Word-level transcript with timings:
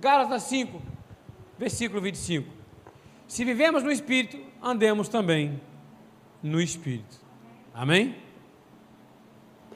Gálatas 0.00 0.44
5, 0.44 0.80
versículo 1.58 2.00
25. 2.00 2.48
Se 3.28 3.44
vivemos 3.44 3.82
no 3.82 3.92
Espírito, 3.92 4.38
andemos 4.62 5.08
também 5.08 5.60
no 6.42 6.58
Espírito. 6.58 7.20
Amém? 7.74 8.16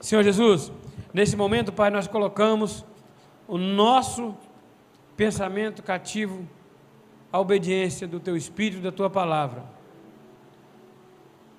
Senhor 0.01 0.23
Jesus, 0.23 0.73
nesse 1.13 1.37
momento, 1.37 1.73
Pai, 1.73 1.91
nós 1.91 2.09
colocamos 2.09 2.85
o 3.47 3.59
nosso 3.59 4.35
pensamento 5.15 5.83
cativo 5.83 6.49
à 7.31 7.39
obediência 7.39 8.09
do 8.09 8.19
Teu 8.19 8.35
Espírito, 8.35 8.83
da 8.83 8.91
Tua 8.91 9.11
palavra. 9.11 9.63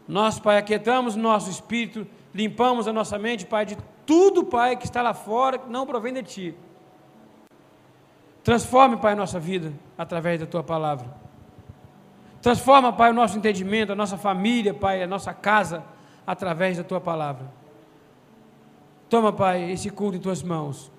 Nós, 0.07 0.39
Pai, 0.39 0.57
aquietamos 0.57 1.16
nosso 1.16 1.52
espírito, 1.52 2.07
limpamos 2.34 2.88
a 2.88 2.93
nossa 2.93 3.20
mente, 3.20 3.45
Pai, 3.45 3.66
de 3.66 3.77
tudo, 4.07 4.43
Pai, 4.43 4.75
que 4.75 4.86
está 4.86 5.04
lá 5.04 5.13
fora, 5.13 5.59
que 5.59 5.70
não 5.70 5.86
provém 5.86 6.13
de 6.13 6.23
Ti. 6.23 6.55
Transforme, 8.45 8.95
Pai, 8.97 9.13
a 9.13 9.15
nossa 9.15 9.39
vida 9.39 9.73
através 9.97 10.39
da 10.39 10.45
Tua 10.45 10.61
palavra. 10.61 11.07
Transforma, 12.43 12.93
Pai, 12.93 13.09
o 13.09 13.13
nosso 13.13 13.35
entendimento, 13.35 13.91
a 13.91 13.95
nossa 13.95 14.19
família, 14.19 14.71
Pai, 14.71 15.01
a 15.01 15.07
nossa 15.07 15.33
casa, 15.33 15.83
através 16.27 16.77
da 16.77 16.83
Tua 16.83 17.01
palavra. 17.01 17.51
Toma, 19.09 19.33
Pai, 19.33 19.71
esse 19.71 19.89
culto 19.89 20.18
em 20.18 20.19
Tuas 20.19 20.43
mãos. 20.43 20.91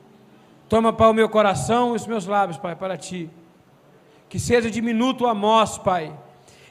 Toma, 0.68 0.92
Pai, 0.92 1.08
o 1.08 1.14
meu 1.14 1.28
coração 1.28 1.92
e 1.92 1.96
os 1.96 2.04
meus 2.04 2.26
lábios, 2.26 2.58
Pai, 2.58 2.74
para 2.74 2.96
Ti. 2.96 3.30
Que 4.28 4.40
seja 4.40 4.68
diminuto 4.68 5.24
a 5.24 5.32
nós, 5.32 5.78
Pai. 5.78 6.12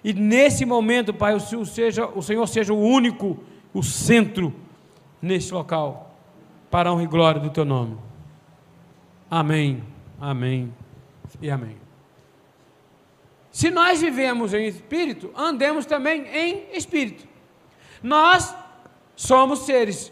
E 0.03 0.11
nesse 0.11 0.65
momento, 0.65 1.13
Pai, 1.13 1.35
o 1.35 1.39
Senhor 1.39 1.65
seja 1.65 2.05
o, 2.05 2.21
Senhor 2.21 2.45
seja 2.47 2.73
o 2.73 2.77
único, 2.81 3.39
o 3.73 3.81
centro 3.81 4.53
neste 5.21 5.53
local, 5.53 6.17
para 6.69 6.89
a 6.89 6.93
honra 6.93 7.03
e 7.03 7.07
glória 7.07 7.39
do 7.39 7.49
Teu 7.49 7.63
nome. 7.63 7.97
Amém, 9.31 9.81
amém 10.19 10.73
e 11.41 11.49
amém. 11.49 11.77
Se 13.51 13.71
nós 13.71 14.01
vivemos 14.01 14.53
em 14.53 14.67
espírito, 14.67 15.31
andemos 15.35 15.85
também 15.85 16.27
em 16.27 16.75
espírito. 16.75 17.25
Nós 18.03 18.53
somos 19.15 19.59
seres, 19.59 20.11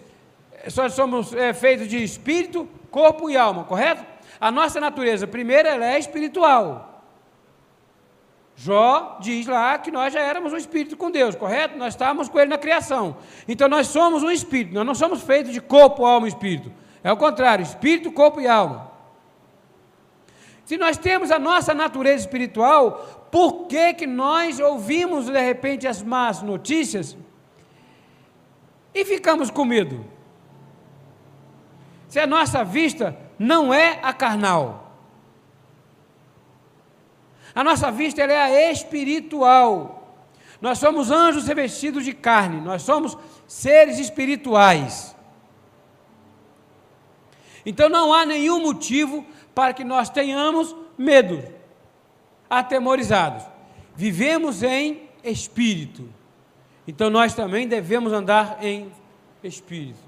nós 0.78 0.94
somos 0.94 1.34
é, 1.34 1.52
feitos 1.52 1.90
de 1.90 2.02
espírito, 2.02 2.68
corpo 2.90 3.30
e 3.30 3.36
alma, 3.36 3.66
correto? 3.66 4.06
A 4.40 4.50
nossa 4.50 4.80
natureza, 4.80 5.28
primeiro, 5.28 5.68
ela 5.68 5.86
é 5.86 6.00
espiritual. 6.00 7.04
Jó 8.56 9.18
diz 9.20 9.48
lá 9.48 9.78
que 9.78 9.92
nós 9.92 10.14
já 10.14 10.22
éramos 10.22 10.54
um 10.54 10.58
espírito 10.58 10.96
com 10.96 11.12
Deus, 11.12 11.36
correto? 11.36 11.78
Nós 11.78 11.94
estávamos 11.94 12.30
com 12.30 12.40
Ele 12.40 12.50
na 12.50 12.58
criação. 12.58 13.18
Então 13.48 13.68
nós 13.68 13.88
somos 13.88 14.24
um 14.24 14.32
espírito, 14.32 14.74
nós 14.74 14.86
não 14.86 14.96
somos 14.96 15.22
feitos 15.22 15.52
de 15.52 15.60
corpo, 15.60 16.06
alma 16.06 16.28
e 16.28 16.30
espírito. 16.30 16.72
É 17.04 17.12
o 17.12 17.18
contrário, 17.18 17.64
espírito, 17.64 18.12
corpo 18.12 18.40
e 18.40 18.48
alma. 18.48 18.93
Se 20.74 20.78
nós 20.80 20.98
temos 20.98 21.30
a 21.30 21.38
nossa 21.38 21.72
natureza 21.72 22.22
espiritual, 22.22 23.28
por 23.32 23.68
que, 23.68 23.94
que 23.94 24.08
nós 24.08 24.60
ouvimos 24.60 25.28
de 25.28 25.40
repente 25.40 25.88
as 25.88 26.02
más 26.02 26.42
notícias 26.42 27.16
e 28.92 29.06
ficamos 29.06 29.52
com 29.52 29.66
medo? 29.66 30.04
Se 32.10 32.20
a 32.20 32.26
nossa 32.26 32.64
vista 32.64 33.16
não 33.38 33.72
é 33.72 34.00
a 34.02 34.12
carnal, 34.14 34.98
a 37.54 37.64
nossa 37.64 37.92
vista 37.92 38.24
é 38.24 38.36
a 38.36 38.72
espiritual. 38.72 40.26
Nós 40.60 40.80
somos 40.80 41.12
anjos 41.12 41.46
revestidos 41.46 42.04
de 42.04 42.14
carne, 42.14 42.60
nós 42.60 42.82
somos 42.82 43.16
seres 43.48 44.00
espirituais. 44.00 45.16
Então 47.64 47.88
não 47.90 48.12
há 48.12 48.26
nenhum 48.26 48.60
motivo 48.60 49.24
para 49.54 49.74
que 49.74 49.84
nós 49.84 50.10
tenhamos 50.10 50.76
medo 50.98 51.44
atemorizados. 52.50 53.44
Vivemos 53.96 54.64
em 54.64 55.10
espírito. 55.24 56.10
Então 56.88 57.10
nós 57.10 57.34
também 57.34 57.68
devemos 57.68 58.12
andar 58.12 58.64
em 58.64 58.92
espírito. 59.44 60.00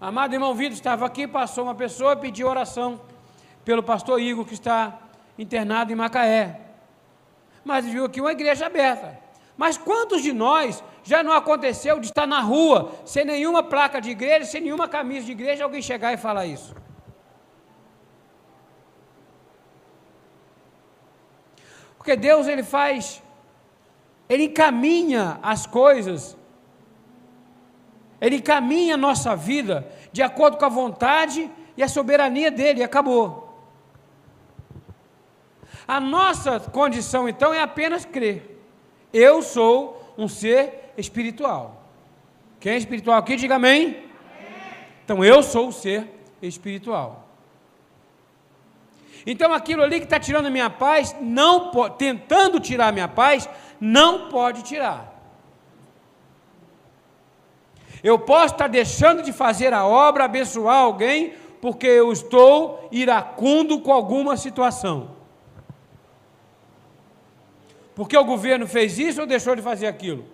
Amado 0.00 0.32
irmão 0.32 0.54
Vitor 0.54 0.72
estava 0.72 1.04
aqui, 1.04 1.28
passou 1.28 1.64
uma 1.64 1.74
pessoa, 1.74 2.16
pediu 2.16 2.48
oração 2.48 3.00
pelo 3.64 3.82
pastor 3.82 4.20
Igor, 4.20 4.46
que 4.46 4.54
está 4.54 4.98
internado 5.38 5.92
em 5.92 5.94
Macaé. 5.94 6.60
Mas 7.64 7.84
viu 7.84 8.06
aqui 8.06 8.20
uma 8.20 8.32
igreja 8.32 8.66
aberta. 8.66 9.18
Mas 9.60 9.76
quantos 9.76 10.22
de 10.22 10.32
nós 10.32 10.82
já 11.02 11.22
não 11.22 11.32
aconteceu 11.32 12.00
de 12.00 12.06
estar 12.06 12.26
na 12.26 12.40
rua, 12.40 12.92
sem 13.04 13.26
nenhuma 13.26 13.62
placa 13.62 14.00
de 14.00 14.08
igreja, 14.08 14.46
sem 14.46 14.62
nenhuma 14.62 14.88
camisa 14.88 15.26
de 15.26 15.32
igreja, 15.32 15.64
alguém 15.64 15.82
chegar 15.82 16.14
e 16.14 16.16
falar 16.16 16.46
isso? 16.46 16.74
Porque 21.98 22.16
Deus 22.16 22.48
ele 22.48 22.62
faz, 22.62 23.22
ele 24.30 24.44
encaminha 24.44 25.38
as 25.42 25.66
coisas, 25.66 26.38
ele 28.18 28.36
encaminha 28.36 28.94
a 28.94 28.96
nossa 28.96 29.36
vida 29.36 29.86
de 30.10 30.22
acordo 30.22 30.56
com 30.56 30.64
a 30.64 30.70
vontade 30.70 31.50
e 31.76 31.82
a 31.82 31.88
soberania 31.88 32.50
dele, 32.50 32.80
e 32.80 32.82
acabou. 32.82 33.62
A 35.86 36.00
nossa 36.00 36.58
condição 36.58 37.28
então 37.28 37.52
é 37.52 37.60
apenas 37.60 38.06
crer. 38.06 38.49
Eu 39.12 39.42
sou 39.42 40.14
um 40.16 40.28
ser 40.28 40.92
espiritual. 40.96 41.84
Quem 42.58 42.72
é 42.72 42.76
espiritual 42.76 43.18
aqui, 43.18 43.36
diga 43.36 43.56
amém. 43.56 44.04
Então 45.04 45.24
eu 45.24 45.42
sou 45.42 45.68
o 45.68 45.72
ser 45.72 46.08
espiritual. 46.42 47.26
Então 49.26 49.52
aquilo 49.52 49.82
ali 49.82 49.98
que 49.98 50.04
está 50.04 50.18
tirando 50.18 50.46
a 50.46 50.50
minha 50.50 50.70
paz, 50.70 51.14
não 51.20 51.70
tentando 51.96 52.60
tirar 52.60 52.88
a 52.88 52.92
minha 52.92 53.08
paz, 53.08 53.48
não 53.80 54.28
pode 54.28 54.62
tirar. 54.62 55.10
Eu 58.02 58.18
posso 58.18 58.54
estar 58.54 58.68
deixando 58.68 59.22
de 59.22 59.32
fazer 59.32 59.74
a 59.74 59.86
obra, 59.86 60.24
abençoar 60.24 60.76
alguém, 60.76 61.34
porque 61.60 61.86
eu 61.86 62.10
estou 62.12 62.88
iracundo 62.90 63.80
com 63.80 63.92
alguma 63.92 64.36
situação. 64.36 65.19
Porque 68.00 68.16
o 68.16 68.24
governo 68.24 68.66
fez 68.66 68.98
isso 68.98 69.20
ou 69.20 69.26
deixou 69.26 69.54
de 69.54 69.60
fazer 69.60 69.86
aquilo? 69.86 70.24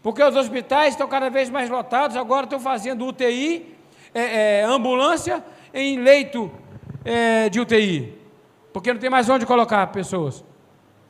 Porque 0.00 0.22
os 0.22 0.36
hospitais 0.36 0.94
estão 0.94 1.08
cada 1.08 1.28
vez 1.28 1.50
mais 1.50 1.68
lotados, 1.68 2.16
agora 2.16 2.44
estão 2.44 2.60
fazendo 2.60 3.04
UTI 3.04 3.74
é, 4.14 4.60
é, 4.60 4.62
ambulância 4.62 5.44
em 5.74 5.98
leito 5.98 6.52
é, 7.04 7.48
de 7.48 7.58
UTI, 7.58 8.16
porque 8.72 8.92
não 8.92 9.00
tem 9.00 9.10
mais 9.10 9.28
onde 9.28 9.44
colocar 9.44 9.84
pessoas 9.88 10.44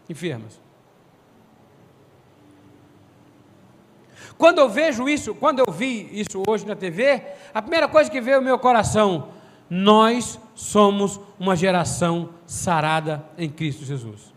enfermas. 0.09 0.59
Quando 4.39 4.59
eu 4.59 4.71
vejo 4.71 5.07
isso, 5.07 5.35
quando 5.35 5.59
eu 5.59 5.71
vi 5.71 6.09
isso 6.19 6.43
hoje 6.49 6.67
na 6.67 6.75
TV, 6.75 7.23
a 7.53 7.61
primeira 7.61 7.89
coisa 7.89 8.11
que 8.11 8.23
veio 8.23 8.39
ao 8.39 8.43
meu 8.43 8.59
coração, 8.59 9.37
nós 9.69 10.41
somos 10.55 11.21
uma 11.39 11.55
geração 11.55 12.31
sarada 12.47 13.25
em 13.37 13.49
Cristo 13.49 13.85
Jesus. 13.85 14.33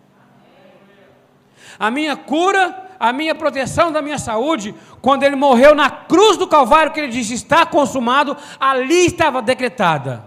A 1.80 1.90
minha 1.90 2.16
cura 2.16 2.90
a 3.02 3.12
minha 3.12 3.34
proteção 3.34 3.91
da 3.91 4.00
minha 4.00 4.20
saúde, 4.20 4.75
quando 5.02 5.24
ele 5.24 5.36
morreu 5.36 5.74
na 5.74 5.90
cruz 5.90 6.38
do 6.38 6.47
Calvário, 6.47 6.91
que 6.91 7.00
ele 7.00 7.12
disse: 7.12 7.34
está 7.34 7.66
consumado, 7.66 8.38
ali 8.59 9.08
estava 9.08 9.41
decretada. 9.41 10.24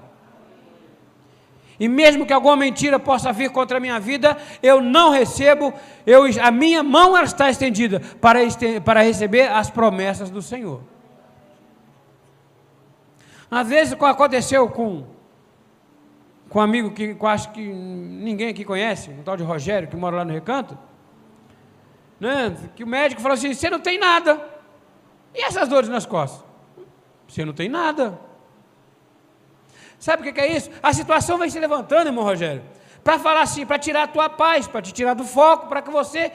E 1.78 1.86
mesmo 1.86 2.26
que 2.26 2.32
alguma 2.32 2.56
mentira 2.56 2.98
possa 2.98 3.32
vir 3.32 3.50
contra 3.50 3.76
a 3.76 3.80
minha 3.80 4.00
vida, 4.00 4.36
eu 4.60 4.80
não 4.80 5.10
recebo, 5.10 5.72
eu, 6.04 6.24
a 6.42 6.50
minha 6.50 6.82
mão 6.82 7.16
está 7.22 7.48
estendida 7.48 8.00
para, 8.20 8.40
para 8.84 9.02
receber 9.02 9.48
as 9.52 9.70
promessas 9.70 10.28
do 10.28 10.42
Senhor. 10.42 10.82
Às 13.60 13.68
vezes 13.68 13.92
aconteceu 13.92 14.68
com, 14.68 15.04
com 16.48 16.58
um 16.58 16.62
amigo 16.62 16.90
que, 16.90 17.14
que 17.14 17.26
acho 17.26 17.50
que 17.52 17.60
ninguém 17.60 18.48
aqui 18.48 18.64
conhece, 18.64 19.10
um 19.10 19.22
tal 19.22 19.36
de 19.36 19.42
Rogério, 19.42 19.88
que 19.88 19.96
mora 19.96 20.16
lá 20.16 20.24
no 20.24 20.32
recanto 20.32 20.76
né? 22.18 22.56
que 22.74 22.84
o 22.84 22.86
médico 22.86 23.20
falou 23.20 23.34
assim: 23.34 23.52
você 23.52 23.68
não 23.68 23.80
tem 23.80 23.98
nada. 23.98 24.40
E 25.34 25.42
essas 25.42 25.68
dores 25.68 25.88
nas 25.88 26.06
costas? 26.06 26.44
Você 27.28 27.44
não 27.44 27.52
tem 27.52 27.68
nada. 27.68 28.18
Sabe 29.98 30.28
o 30.28 30.32
que 30.32 30.40
é 30.40 30.56
isso? 30.56 30.70
A 30.82 30.92
situação 30.92 31.38
vai 31.38 31.50
se 31.50 31.58
levantando, 31.58 32.08
irmão 32.08 32.24
Rogério, 32.24 32.62
para 33.02 33.18
falar 33.18 33.42
assim, 33.42 33.64
para 33.64 33.78
tirar 33.78 34.04
a 34.04 34.08
tua 34.08 34.28
paz, 34.28 34.66
para 34.66 34.82
te 34.82 34.92
tirar 34.92 35.14
do 35.14 35.24
foco, 35.24 35.66
para 35.66 35.80
que 35.82 35.90
você 35.90 36.30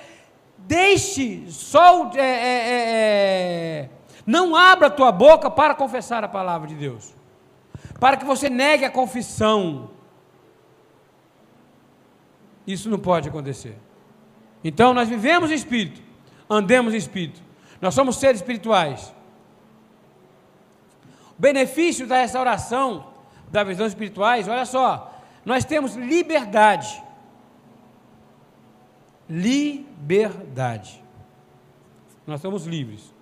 deixe 0.58 1.46
só, 1.50 2.12
é, 2.16 2.20
é, 2.20 2.24
é, 2.24 2.90
é, 3.86 3.90
não 4.30 4.56
abra 4.56 4.86
a 4.86 4.92
tua 4.92 5.12
boca 5.12 5.50
para 5.50 5.74
confessar 5.74 6.24
a 6.24 6.28
palavra 6.28 6.68
de 6.68 6.76
Deus, 6.76 7.16
para 8.00 8.16
que 8.16 8.24
você 8.24 8.48
negue 8.48 8.86
a 8.86 8.92
confissão. 8.92 9.90
Isso 12.68 12.92
não 12.92 13.00
pode 13.00 13.28
acontecer. 13.28 13.76
Então 14.64 14.94
nós 14.94 15.10
vivemos 15.10 15.50
em 15.50 15.56
espírito, 15.56 16.00
andemos 16.48 16.94
em 16.94 16.98
espírito. 16.98 17.42
Nós 17.82 17.96
somos 17.96 18.18
seres 18.18 18.40
espirituais. 18.40 19.12
benefício 21.36 22.06
da 22.06 22.18
restauração 22.18 23.08
das 23.50 23.68
visões 23.68 23.94
espirituais, 23.94 24.48
olha 24.48 24.66
só, 24.66 25.20
nós 25.44 25.66
temos 25.66 25.96
liberdade. 25.96 27.02
Liberdade. 29.28 31.04
Nós 32.28 32.40
somos 32.42 32.68
livres. 32.68 33.18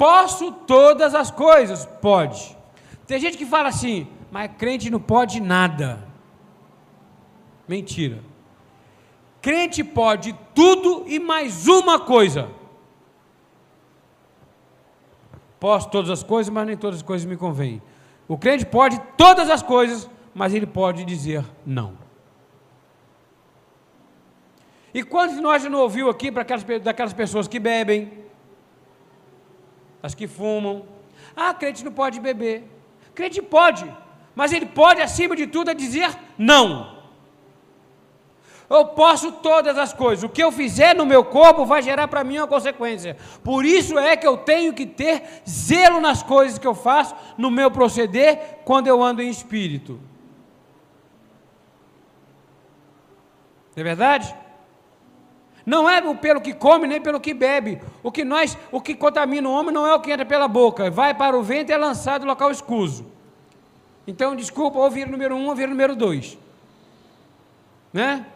Posso 0.00 0.50
todas 0.50 1.14
as 1.14 1.30
coisas? 1.30 1.84
Pode. 1.84 2.56
Tem 3.06 3.20
gente 3.20 3.36
que 3.36 3.44
fala 3.44 3.68
assim, 3.68 4.08
mas 4.30 4.50
crente 4.56 4.88
não 4.88 4.98
pode 4.98 5.42
nada. 5.42 6.08
Mentira. 7.68 8.24
Crente 9.42 9.84
pode 9.84 10.34
tudo 10.54 11.04
e 11.06 11.18
mais 11.18 11.68
uma 11.68 12.00
coisa. 12.00 12.48
Posso 15.58 15.90
todas 15.90 16.08
as 16.08 16.22
coisas, 16.22 16.50
mas 16.50 16.66
nem 16.66 16.78
todas 16.78 17.00
as 17.00 17.02
coisas 17.02 17.26
me 17.26 17.36
convêm. 17.36 17.82
O 18.26 18.38
crente 18.38 18.64
pode 18.64 18.98
todas 19.18 19.50
as 19.50 19.62
coisas, 19.62 20.08
mas 20.32 20.54
ele 20.54 20.66
pode 20.66 21.04
dizer 21.04 21.44
não. 21.66 21.98
E 24.94 25.02
quantos 25.02 25.36
de 25.36 25.42
nós 25.42 25.62
já 25.62 25.68
não 25.68 25.80
ouviu 25.80 26.08
aqui 26.08 26.32
para 26.32 26.40
aquelas, 26.40 26.64
daquelas 26.82 27.12
pessoas 27.12 27.46
que 27.46 27.60
bebem, 27.60 28.29
as 30.02 30.14
que 30.14 30.26
fumam? 30.26 30.84
Ah, 31.36 31.52
crente 31.54 31.84
não 31.84 31.92
pode 31.92 32.20
beber. 32.20 32.64
Crente 33.14 33.40
pode, 33.42 33.84
mas 34.34 34.52
ele 34.52 34.66
pode, 34.66 35.00
acima 35.02 35.36
de 35.36 35.46
tudo, 35.46 35.74
dizer 35.74 36.16
não. 36.38 37.00
Eu 38.70 38.86
posso 38.86 39.32
todas 39.32 39.76
as 39.76 39.92
coisas. 39.92 40.22
O 40.22 40.28
que 40.28 40.40
eu 40.40 40.52
fizer 40.52 40.94
no 40.94 41.04
meu 41.04 41.24
corpo 41.24 41.66
vai 41.66 41.82
gerar 41.82 42.06
para 42.06 42.22
mim 42.22 42.38
uma 42.38 42.46
consequência. 42.46 43.16
Por 43.42 43.64
isso 43.64 43.98
é 43.98 44.16
que 44.16 44.24
eu 44.24 44.36
tenho 44.36 44.72
que 44.72 44.86
ter 44.86 45.42
zelo 45.48 46.00
nas 46.00 46.22
coisas 46.22 46.56
que 46.56 46.66
eu 46.66 46.74
faço, 46.74 47.16
no 47.36 47.50
meu 47.50 47.68
proceder, 47.68 48.60
quando 48.64 48.86
eu 48.86 49.02
ando 49.02 49.20
em 49.20 49.28
espírito. 49.28 50.00
É 53.74 53.82
verdade? 53.82 54.32
Não 55.70 55.88
é 55.88 56.02
pelo 56.16 56.40
que 56.40 56.52
come 56.52 56.88
nem 56.88 57.00
pelo 57.00 57.20
que 57.20 57.32
bebe. 57.32 57.80
O 58.02 58.10
que 58.10 58.24
nós, 58.24 58.58
o 58.72 58.80
que 58.80 58.92
contamina 58.92 59.48
o 59.48 59.52
homem 59.52 59.72
não 59.72 59.86
é 59.86 59.94
o 59.94 60.00
que 60.00 60.10
entra 60.10 60.26
pela 60.26 60.48
boca, 60.48 60.90
vai 60.90 61.14
para 61.14 61.38
o 61.38 61.44
vento 61.44 61.70
e 61.70 61.72
é 61.72 61.76
lançado 61.76 62.22
no 62.22 62.26
local 62.26 62.50
escuso. 62.50 63.06
Então, 64.04 64.34
desculpa, 64.34 64.80
ouvir 64.80 65.06
número 65.06 65.36
um, 65.36 65.46
ouvir 65.46 65.68
número 65.68 65.94
dois. 65.94 66.36
Né? 67.92 68.26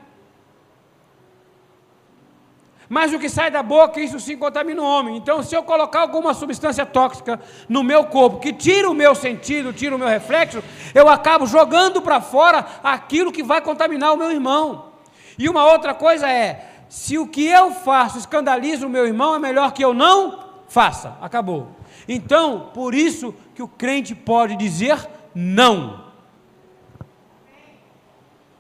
Mas 2.89 3.13
o 3.13 3.19
que 3.19 3.29
sai 3.29 3.51
da 3.51 3.65
boca, 3.65 4.01
isso 4.01 4.21
sim 4.21 4.37
contamina 4.37 4.81
o 4.81 4.85
homem. 4.85 5.17
Então, 5.17 5.43
se 5.43 5.57
eu 5.57 5.65
colocar 5.65 6.03
alguma 6.03 6.35
substância 6.35 6.87
tóxica 6.87 7.41
no 7.69 7.83
meu 7.83 8.05
corpo, 8.05 8.39
que 8.39 8.53
tira 8.53 8.89
o 8.89 8.95
meu 8.95 9.13
sentido, 9.13 9.73
tira 9.73 9.97
o 9.97 9.99
meu 9.99 10.07
reflexo, 10.07 10.63
eu 10.95 11.09
acabo 11.09 11.49
jogando 11.49 12.01
para 12.01 12.21
fora 12.21 12.65
aquilo 12.81 13.33
que 13.33 13.43
vai 13.43 13.61
contaminar 13.61 14.13
o 14.13 14.17
meu 14.17 14.31
irmão. 14.31 14.95
E 15.37 15.49
uma 15.49 15.65
outra 15.65 15.93
coisa 15.93 16.31
é: 16.31 16.74
se 16.95 17.19
o 17.19 17.27
que 17.27 17.45
eu 17.47 17.73
faço 17.73 18.19
escandaliza 18.19 18.87
o 18.87 18.91
meu 18.91 19.07
irmão, 19.07 19.35
é 19.35 19.39
melhor 19.39 19.73
que 19.73 19.85
eu 19.85 19.93
não 19.93 20.45
faça. 20.69 21.17
Acabou. 21.21 21.69
Então, 22.07 22.71
por 22.73 22.95
isso 22.95 23.35
que 23.55 23.63
o 23.63 23.69
crente 23.69 24.15
pode 24.15 24.57
dizer 24.57 25.09
não. 25.35 26.05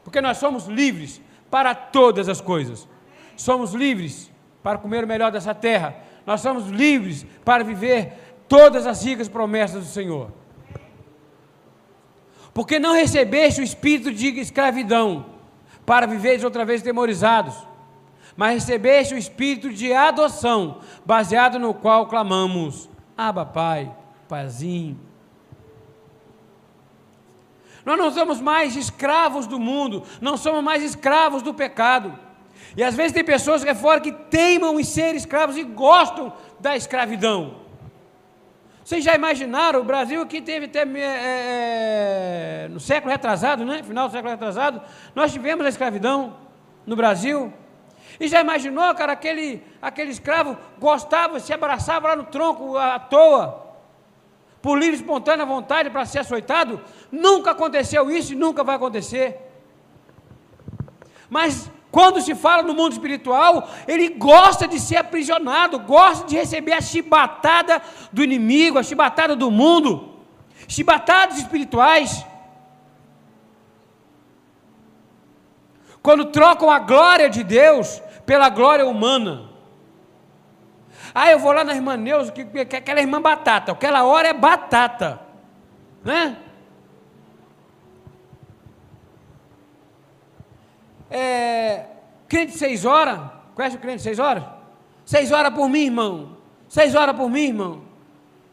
Porque 0.02 0.20
nós 0.20 0.38
somos 0.38 0.66
livres 0.66 1.20
para 1.50 1.74
todas 1.74 2.28
as 2.28 2.40
coisas 2.40 2.88
somos 3.36 3.72
livres 3.72 4.30
para 4.62 4.78
comer 4.78 5.04
o 5.04 5.06
melhor 5.06 5.30
dessa 5.30 5.54
terra, 5.54 5.96
nós 6.26 6.40
somos 6.40 6.68
livres 6.68 7.26
para 7.44 7.62
viver 7.62 8.12
todas 8.48 8.86
as 8.86 9.04
ricas 9.04 9.28
promessas 9.28 9.84
do 9.84 9.90
Senhor. 9.90 10.32
Porque 12.52 12.78
não 12.78 12.94
recebeste 12.94 13.60
o 13.60 13.64
espírito 13.64 14.12
de 14.12 14.28
escravidão 14.40 15.26
para 15.84 16.06
viveres 16.06 16.44
outra 16.44 16.64
vez 16.64 16.82
temorizados, 16.82 17.54
mas 18.36 18.54
recebeste 18.54 19.14
o 19.14 19.18
espírito 19.18 19.72
de 19.72 19.92
adoção, 19.92 20.80
baseado 21.04 21.58
no 21.58 21.72
qual 21.72 22.06
clamamos: 22.06 22.88
Aba, 23.16 23.44
Pai, 23.46 23.94
Paizinho. 24.28 24.98
Nós 27.84 27.98
não 27.98 28.10
somos 28.10 28.40
mais 28.40 28.76
escravos 28.76 29.46
do 29.46 29.60
mundo, 29.60 30.02
não 30.20 30.36
somos 30.36 30.64
mais 30.64 30.82
escravos 30.82 31.42
do 31.42 31.52
pecado. 31.52 32.18
E 32.76 32.82
às 32.82 32.94
vezes 32.94 33.12
tem 33.12 33.22
pessoas 33.22 33.62
que 33.62 33.70
é 33.70 33.74
fora 33.74 34.00
que 34.00 34.10
teimam 34.10 34.80
em 34.80 34.84
ser 34.84 35.14
escravos 35.14 35.56
e 35.56 35.62
gostam 35.62 36.32
da 36.58 36.76
escravidão. 36.76 37.62
Vocês 38.84 39.04
já 39.04 39.14
imaginaram, 39.14 39.80
o 39.80 39.84
Brasil 39.84 40.20
aqui 40.20 40.42
teve 40.42 40.66
até 40.66 40.80
é, 40.80 42.64
é, 42.64 42.68
no 42.68 42.80
século 42.80 43.12
retrasado, 43.12 43.64
né? 43.64 43.82
Final 43.82 44.08
do 44.08 44.12
século 44.12 44.30
retrasado, 44.30 44.82
nós 45.14 45.32
tivemos 45.32 45.64
a 45.64 45.68
escravidão 45.68 46.36
no 46.86 46.96
Brasil. 46.96 47.52
E 48.18 48.28
já 48.28 48.40
imaginou, 48.40 48.94
cara, 48.94 49.12
aquele, 49.12 49.62
aquele 49.82 50.10
escravo 50.10 50.56
gostava, 50.78 51.40
se 51.40 51.52
abraçava 51.52 52.08
lá 52.08 52.16
no 52.16 52.24
tronco 52.24 52.76
à 52.76 52.98
toa, 52.98 53.64
por 54.62 54.78
livre 54.78 54.96
espontânea 54.96 55.44
vontade 55.44 55.90
para 55.90 56.06
ser 56.06 56.20
açoitado? 56.20 56.80
Nunca 57.10 57.50
aconteceu 57.50 58.10
isso 58.10 58.32
e 58.32 58.36
nunca 58.36 58.64
vai 58.64 58.76
acontecer. 58.76 59.40
Mas 61.28 61.70
quando 61.90 62.20
se 62.20 62.34
fala 62.34 62.62
no 62.62 62.74
mundo 62.74 62.92
espiritual, 62.92 63.68
ele 63.86 64.08
gosta 64.08 64.66
de 64.66 64.80
ser 64.80 64.96
aprisionado, 64.96 65.78
gosta 65.78 66.26
de 66.26 66.34
receber 66.34 66.72
a 66.72 66.80
chibatada 66.80 67.80
do 68.12 68.24
inimigo, 68.24 68.78
a 68.78 68.82
chibatada 68.82 69.36
do 69.36 69.50
mundo, 69.50 70.14
chibatadas 70.66 71.38
espirituais. 71.38 72.24
Quando 76.02 76.26
trocam 76.26 76.70
a 76.70 76.78
glória 76.78 77.30
de 77.30 77.44
Deus 77.44 78.02
pela 78.24 78.48
glória 78.48 78.86
humana. 78.86 79.50
Ah, 81.14 81.30
eu 81.30 81.38
vou 81.38 81.52
lá 81.52 81.62
na 81.62 81.74
irmã 81.74 81.96
Neuza, 81.96 82.32
que, 82.32 82.44
que 82.44 82.76
aquela 82.76 83.00
irmã 83.00 83.20
batata, 83.20 83.72
aquela 83.72 84.04
hora 84.04 84.28
é 84.28 84.32
batata, 84.32 85.20
né? 86.02 86.36
É, 91.10 91.86
crente 92.26 92.52
seis 92.52 92.84
horas, 92.84 93.20
conhece 93.54 93.76
o 93.76 93.78
crente 93.78 94.02
seis 94.02 94.18
horas? 94.18 94.42
Seis 95.04 95.30
horas 95.30 95.54
por 95.54 95.68
mim, 95.68 95.84
irmão. 95.84 96.36
Seis 96.68 96.94
horas 96.94 97.14
por 97.14 97.30
mim, 97.30 97.48
irmão. 97.48 97.82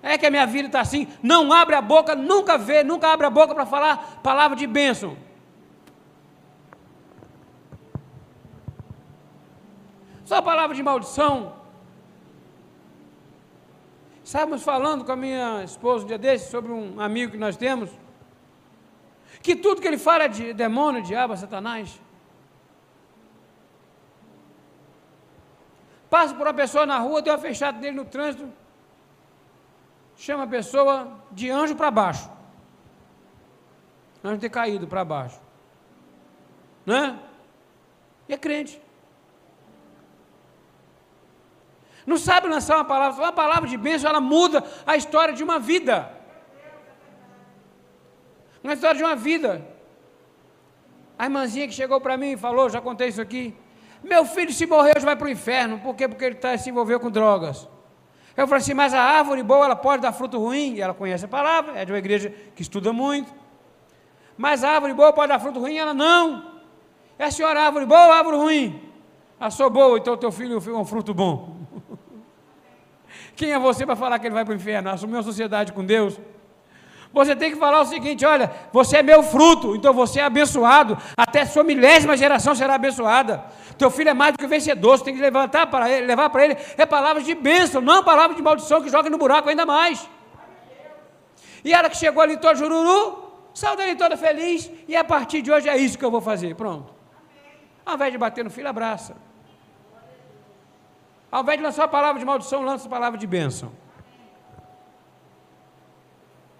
É 0.04 0.18
que 0.18 0.26
a 0.26 0.32
minha 0.32 0.46
vida 0.46 0.68
está 0.68 0.82
assim. 0.82 1.08
Não 1.24 1.52
abre 1.52 1.76
a 1.76 1.82
boca, 1.82 2.14
nunca 2.16 2.58
vê, 2.58 2.84
nunca 2.84 3.08
abre 3.12 3.26
a 3.26 3.30
boca 3.30 3.56
para 3.56 3.66
falar 3.66 4.20
palavra 4.22 4.56
de 4.56 4.68
bênção. 4.68 5.18
Só 10.32 10.42
palavra 10.42 10.74
de 10.74 10.82
maldição. 10.82 11.54
Estávamos 14.24 14.64
falando 14.64 15.04
com 15.04 15.12
a 15.12 15.16
minha 15.18 15.62
esposa 15.62 16.06
um 16.06 16.08
dia 16.08 16.18
desse 16.18 16.50
sobre 16.50 16.72
um 16.72 17.02
amigo 17.02 17.34
que 17.34 17.38
nós 17.38 17.58
temos, 17.58 17.90
que 19.42 19.58
tudo 19.58 19.82
que 19.82 19.88
ele 19.90 19.98
fala 19.98 20.24
é 20.24 20.28
de 20.30 20.54
demônio, 20.54 21.04
diabo, 21.04 21.36
satanás. 21.36 22.00
Passa 26.10 26.34
por 26.34 26.48
uma 26.48 26.54
pessoa 26.54 26.86
na 26.86 26.98
rua, 27.00 27.22
deu 27.22 27.34
uma 27.34 27.40
fechada 27.42 27.78
dele 27.78 27.98
no 27.98 28.06
trânsito, 28.06 28.50
chama 30.16 30.46
a 30.46 30.48
pessoa 30.48 31.12
de 31.30 31.50
anjo 31.50 31.76
para 31.76 31.92
baixo. 31.92 32.32
Anjo 34.24 34.40
ter 34.40 34.50
caído 34.50 34.88
para 34.88 35.04
baixo. 35.04 35.42
Né? 36.86 37.20
E 38.30 38.34
é 38.34 38.38
crente. 38.38 38.82
Não 42.06 42.18
sabe 42.18 42.48
lançar 42.48 42.78
uma 42.78 42.86
palavra, 42.86 43.24
uma 43.24 43.32
palavra 43.32 43.70
de 43.70 43.78
bênção, 43.78 44.10
ela 44.10 44.22
muda 44.22 44.64
a 44.86 44.96
história 44.96 45.34
de 45.34 45.44
uma 45.44 45.60
vida. 45.60 46.12
Uma 48.64 48.74
história 48.74 48.98
de 48.98 49.04
uma 49.04 49.16
vida. 49.16 49.66
A 51.18 51.26
irmãzinha 51.26 51.68
que 51.68 51.74
chegou 51.74 52.02
para 52.02 52.18
mim 52.18 52.32
e 52.32 52.38
falou, 52.38 52.70
já 52.70 52.82
contei 52.82 53.08
isso 53.08 53.22
aqui. 53.22 53.56
Meu 54.04 54.26
filho, 54.26 54.52
se 54.52 54.66
morrer, 54.66 54.94
hoje 54.96 55.06
vai 55.06 55.16
para 55.16 55.28
o 55.28 55.30
inferno. 55.30 55.80
Por 55.80 55.96
quê? 55.96 56.08
Porque 56.08 56.26
ele 56.26 56.36
tá, 56.36 56.58
se 56.58 56.70
envolveu 56.70 57.00
com 57.00 57.12
drogas. 57.12 57.68
Eu 58.36 58.48
falei 58.48 58.64
assim, 58.64 58.74
mas 58.74 58.94
a 58.94 59.02
árvore 59.02 59.44
boa, 59.44 59.66
ela 59.66 59.76
pode 59.76 60.02
dar 60.02 60.12
fruto 60.12 60.40
ruim? 60.40 60.76
E 60.76 60.82
ela 60.82 60.94
conhece 60.94 61.26
a 61.26 61.28
palavra, 61.28 61.78
é 61.78 61.86
de 61.86 61.92
uma 61.92 61.98
igreja 62.00 62.34
que 62.56 62.62
estuda 62.62 62.92
muito. 62.92 63.32
Mas 64.38 64.64
a 64.64 64.72
árvore 64.72 64.94
boa 64.94 65.14
pode 65.14 65.28
dar 65.28 65.40
fruto 65.40 65.60
ruim? 65.60 65.78
Ela 65.78 65.94
não. 65.94 66.62
É 67.20 67.26
a 67.26 67.32
senhora 67.32 67.62
árvore 67.62 67.86
boa 67.86 68.08
ou 68.08 68.12
árvore 68.12 68.38
ruim? 68.38 68.92
Ah, 69.40 69.52
sou 69.52 69.70
boa, 69.70 69.98
então 69.98 70.18
teu 70.18 70.32
filho 70.32 70.58
é 70.58 70.72
um 70.74 70.86
fruto 70.86 71.14
bom. 71.14 71.61
Quem 73.36 73.52
é 73.52 73.60
você 73.60 73.86
para 73.86 73.96
falar 73.96 74.20
que 74.20 74.28
ele 74.28 74.34
vai 74.34 74.46
para 74.46 74.54
o 74.54 74.56
inferno? 74.56 74.90
Assumir 74.90 75.16
uma 75.16 75.24
sociedade 75.24 75.72
com 75.72 75.84
Deus? 75.84 76.20
Você 77.14 77.36
tem 77.36 77.52
que 77.52 77.58
falar 77.58 77.82
o 77.82 77.86
seguinte: 77.86 78.26
olha, 78.26 78.52
você 78.72 78.98
é 78.98 79.04
meu 79.04 79.22
fruto, 79.22 79.76
então 79.76 79.94
você 79.94 80.20
é 80.20 80.24
abençoado, 80.24 80.98
até 81.18 81.46
sua 81.46 81.64
milésima 81.64 82.16
geração 82.16 82.56
será 82.56 82.76
abençoada. 82.76 83.44
Teu 83.78 83.90
filho 83.90 84.10
é 84.10 84.14
mais 84.14 84.34
do 84.34 84.40
que 84.40 84.48
vencedor, 84.48 84.98
você 84.98 85.04
tem 85.04 85.16
que 85.16 85.22
levantar 85.22 85.68
para 85.68 85.90
ele, 85.90 86.06
levar 86.06 86.30
para 86.30 86.46
ele 86.46 86.58
é 86.78 86.86
palavras 86.86 87.26
de 87.26 87.36
bênção, 87.36 87.82
não 87.82 88.04
palavras 88.04 88.38
de 88.38 88.44
maldição 88.44 88.82
que 88.82 88.90
joga 88.90 89.10
no 89.10 89.18
buraco 89.18 89.50
ainda 89.50 89.66
mais. 89.66 90.08
E 91.64 91.74
ela 91.74 91.90
que 91.90 91.98
chegou 91.98 92.24
ali 92.24 92.38
toda 92.38 92.56
jururu, 92.56 93.32
saiu 93.54 93.76
dali 93.76 93.96
toda 93.96 94.16
feliz, 94.16 94.72
e 94.88 94.96
a 94.96 95.04
partir 95.04 95.42
de 95.42 95.52
hoje 95.52 95.68
é 95.68 95.78
isso 95.78 95.98
que 95.98 96.06
eu 96.06 96.12
vou 96.12 96.22
fazer. 96.22 96.56
Pronto. 96.56 96.94
Ao 97.86 97.96
invés 97.96 98.12
de 98.12 98.18
bater 98.18 98.44
no 98.44 98.50
filho, 98.50 98.70
abraça. 98.70 99.16
Ao 101.32 101.42
invés 101.44 101.58
de 101.58 101.64
lançar 101.64 101.86
a 101.86 101.88
palavra 101.88 102.20
de 102.20 102.26
maldição, 102.26 102.62
lança 102.62 102.88
a 102.88 102.90
palavra 102.90 103.18
de 103.18 103.26
bênção. 103.26 103.72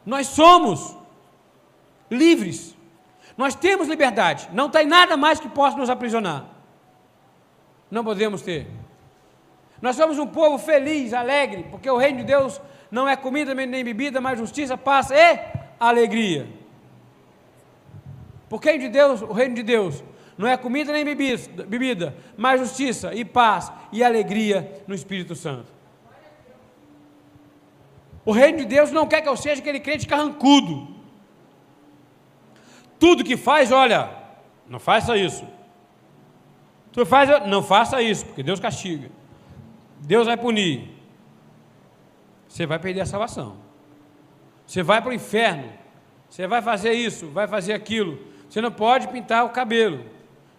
Nós 0.06 0.28
somos 0.28 0.98
livres. 2.10 2.76
Nós 3.38 3.54
temos 3.54 3.88
liberdade. 3.88 4.50
Não 4.54 4.70
tem 4.70 4.86
nada 4.86 5.18
mais 5.18 5.40
que 5.40 5.50
possa 5.50 5.78
nos 5.78 5.90
aprisionar. 5.90 6.46
Não 7.90 8.04
podemos 8.04 8.42
ter. 8.42 8.68
Nós 9.82 9.96
somos 9.96 10.18
um 10.18 10.28
povo 10.28 10.58
feliz, 10.58 11.14
alegre, 11.14 11.68
porque 11.70 11.90
o 11.90 11.98
reino 11.98 12.20
de 12.20 12.24
Deus 12.24 12.62
não 12.90 13.10
é 13.10 13.16
comida 13.16 13.54
nem 13.54 13.84
bebida, 13.84 14.22
mas 14.22 14.40
justiça, 14.40 14.78
paz 14.78 15.10
e 15.12 15.40
alegria. 15.80 16.48
Porque 18.48 18.78
de 18.78 18.90
Deus, 18.90 19.22
o 19.22 19.32
reino 19.32 19.56
de 19.56 19.64
Deus 19.64 20.04
não 20.42 20.48
é 20.48 20.58
comida 20.58 20.92
nem 20.92 21.06
bebida, 21.06 22.18
mas 22.36 22.60
justiça 22.60 23.14
e 23.14 23.24
paz 23.24 23.72
e 23.92 24.04
alegria 24.04 24.84
no 24.88 24.96
Espírito 24.96 25.36
Santo. 25.36 25.72
O 28.26 28.32
reino 28.32 28.58
de 28.58 28.66
Deus 28.66 28.92
não 28.92 29.06
quer 29.08 29.22
que 29.22 29.30
eu 29.30 29.38
seja 29.38 29.62
aquele 29.62 29.80
crente 29.80 30.08
carrancudo. 30.08 30.88
Tudo 33.00 33.24
que 33.24 33.38
faz, 33.38 33.72
olha, 33.72 34.10
não 34.68 34.80
faça 34.80 35.16
isso. 35.16 35.48
Tu 36.92 37.06
faz, 37.06 37.48
não 37.48 37.62
faça 37.62 38.02
isso, 38.02 38.26
porque 38.26 38.42
Deus 38.42 38.60
castiga. 38.60 39.12
Deus 40.00 40.26
vai 40.26 40.38
punir. 40.38 40.90
Você 42.48 42.66
vai 42.66 42.80
perder 42.80 43.02
a 43.02 43.06
salvação. 43.06 43.58
Você 44.66 44.82
vai 44.82 45.02
para 45.02 45.12
o 45.12 45.14
inferno. 45.14 45.72
Você 46.28 46.48
vai 46.48 46.64
fazer 46.64 46.94
isso, 46.94 47.28
vai 47.30 47.48
fazer 47.48 47.74
aquilo. 47.74 48.20
Você 48.50 48.60
não 48.60 48.72
pode 48.72 49.08
pintar 49.10 49.46
o 49.46 49.50
cabelo. 49.50 50.04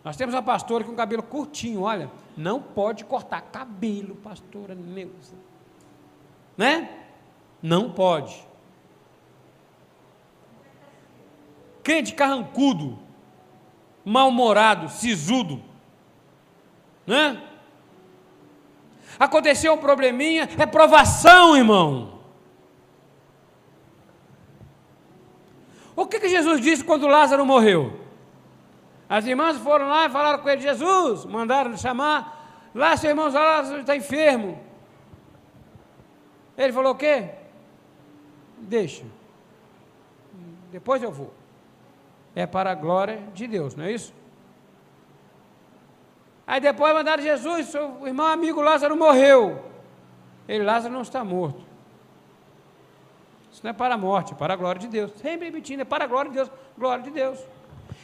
Nós 0.05 0.17
temos 0.17 0.35
uma 0.35 0.43
pastora 0.43 0.85
com 0.85 0.95
cabelo 0.95 1.23
curtinho, 1.23 1.83
olha, 1.83 2.11
não 2.37 2.61
pode 2.61 3.05
cortar 3.05 3.41
cabelo, 3.43 4.17
pastora 4.17 4.75
Neuza. 4.75 5.37
Né? 6.57 6.89
Não 7.63 7.91
pode. 7.91 8.45
Crente 11.85 12.15
carrancudo, 12.15 12.99
mal-humorado, 14.05 14.89
sisudo, 14.89 15.63
né? 17.07 17.43
Aconteceu 19.19 19.75
um 19.75 19.79
probleminha, 19.79 20.49
é 20.59 20.67
provação, 20.67 21.57
irmão. 21.57 22.21
O 25.95 26.07
que, 26.07 26.19
que 26.19 26.29
Jesus 26.29 26.61
disse 26.61 26.83
quando 26.83 27.07
Lázaro 27.07 27.45
morreu? 27.45 28.02
As 29.13 29.27
irmãs 29.27 29.59
foram 29.59 29.89
lá 29.89 30.07
e 30.07 30.09
falaram 30.09 30.39
com 30.39 30.49
ele: 30.49 30.63
Jesus, 30.63 31.27
mandaram 31.27 31.77
chamar. 31.77 32.71
Lá, 32.75 32.97
seu 32.97 33.11
irmão 33.11 33.31
Lázaro 33.31 33.81
está 33.81 33.95
enfermo. 33.95 34.59
Ele 36.57 36.73
falou: 36.73 36.93
O 36.93 36.95
quê? 36.95 37.29
Deixa. 38.57 39.05
Depois 40.71 41.03
eu 41.03 41.13
vou. 41.13 41.31
É 42.35 42.47
para 42.47 42.71
a 42.71 42.75
glória 42.75 43.23
de 43.35 43.47
Deus, 43.47 43.75
não 43.75 43.85
é 43.85 43.93
isso? 43.93 44.15
Aí 46.47 46.59
depois 46.59 46.95
mandaram 46.95 47.23
Jesus, 47.23 47.67
seu 47.67 48.07
irmão 48.07 48.29
amigo 48.29 48.63
Lázaro 48.63 48.97
morreu. 48.97 49.63
Ele, 50.49 50.65
Lázaro 50.65 50.95
não 50.95 51.03
está 51.03 51.23
morto. 51.23 51.61
Isso 53.53 53.61
não 53.63 53.73
é 53.73 53.75
para 53.75 53.95
a 53.95 53.99
morte, 53.99 54.33
é 54.33 54.37
para 54.37 54.55
a 54.55 54.57
glória 54.57 54.81
de 54.81 54.89
Deus. 54.89 55.13
Sempre 55.17 55.49
repetindo, 55.51 55.81
é 55.81 55.85
para 55.85 56.05
a 56.05 56.07
glória 56.07 56.31
de 56.31 56.37
Deus, 56.39 56.51
glória 56.79 57.05
de 57.05 57.11
Deus. 57.11 57.39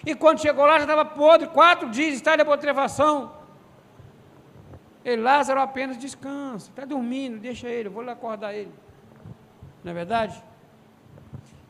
E 0.09 0.15
quando 0.15 0.41
chegou 0.41 0.65
lá, 0.65 0.79
já 0.79 0.85
estava 0.85 1.05
podre, 1.05 1.49
quatro 1.49 1.91
dias, 1.91 2.15
está 2.15 2.35
de 2.35 2.43
putrefação. 2.43 3.31
Ele, 5.05 5.21
Lázaro 5.21 5.61
apenas 5.61 5.99
descansa, 5.99 6.71
está 6.71 6.87
dormindo, 6.87 7.39
deixa 7.39 7.69
ele, 7.69 7.89
eu 7.89 7.93
vou 7.93 8.03
lá 8.03 8.13
acordar 8.13 8.55
ele. 8.55 8.73
Não 9.85 9.91
é 9.91 9.95
verdade? 9.95 10.43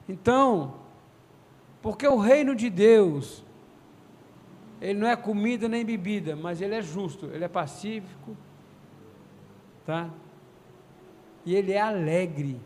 Então, 0.09 0.77
porque 1.83 2.07
o 2.07 2.17
reino 2.17 2.55
de 2.55 2.71
Deus, 2.71 3.45
ele 4.81 5.01
não 5.01 5.09
é 5.09 5.17
comida 5.17 5.69
nem 5.69 5.85
bebida, 5.85 6.37
mas 6.37 6.61
ele 6.61 6.77
é 6.77 6.81
justo, 6.81 7.27
ele 7.35 7.45
é 7.45 7.49
pacífico, 7.49 8.37
tá? 9.85 10.11
E 11.45 11.57
ele 11.57 11.73
é 11.73 11.81
alegre. 11.81 12.61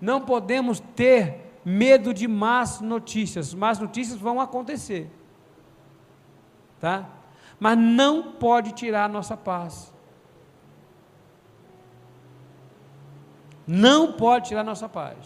Não 0.00 0.18
podemos 0.18 0.80
ter 0.80 1.49
medo 1.64 2.12
de 2.12 2.26
más 2.26 2.80
notícias. 2.80 3.54
Más 3.54 3.78
notícias 3.78 4.18
vão 4.18 4.40
acontecer. 4.40 5.10
Tá? 6.80 7.08
Mas 7.58 7.76
não 7.76 8.32
pode 8.32 8.72
tirar 8.72 9.04
a 9.04 9.08
nossa 9.08 9.36
paz. 9.36 9.92
Não 13.66 14.12
pode 14.12 14.48
tirar 14.48 14.62
a 14.62 14.64
nossa 14.64 14.88
paz. 14.88 15.16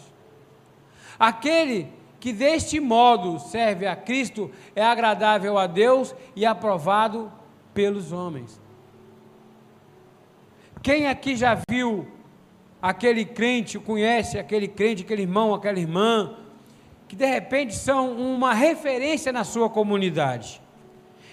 Aquele 1.17 1.91
que 2.19 2.33
deste 2.33 2.79
modo 2.79 3.39
serve 3.39 3.87
a 3.87 3.95
Cristo 3.95 4.51
é 4.75 4.83
agradável 4.83 5.57
a 5.57 5.67
Deus 5.67 6.13
e 6.35 6.45
aprovado 6.45 7.31
pelos 7.73 8.11
homens. 8.11 8.59
Quem 10.81 11.07
aqui 11.07 11.35
já 11.35 11.57
viu 11.69 12.07
aquele 12.85 13.25
crente, 13.25 13.79
conhece 13.79 14.37
aquele 14.37 14.67
crente, 14.67 15.01
aquele 15.01 15.23
irmão, 15.23 15.55
aquela 15.55 15.79
irmã, 15.79 16.37
que 17.07 17.15
de 17.15 17.25
repente 17.25 17.73
são 17.73 18.11
uma 18.11 18.53
referência 18.53 19.31
na 19.31 19.43
sua 19.43 19.67
comunidade, 19.67 20.61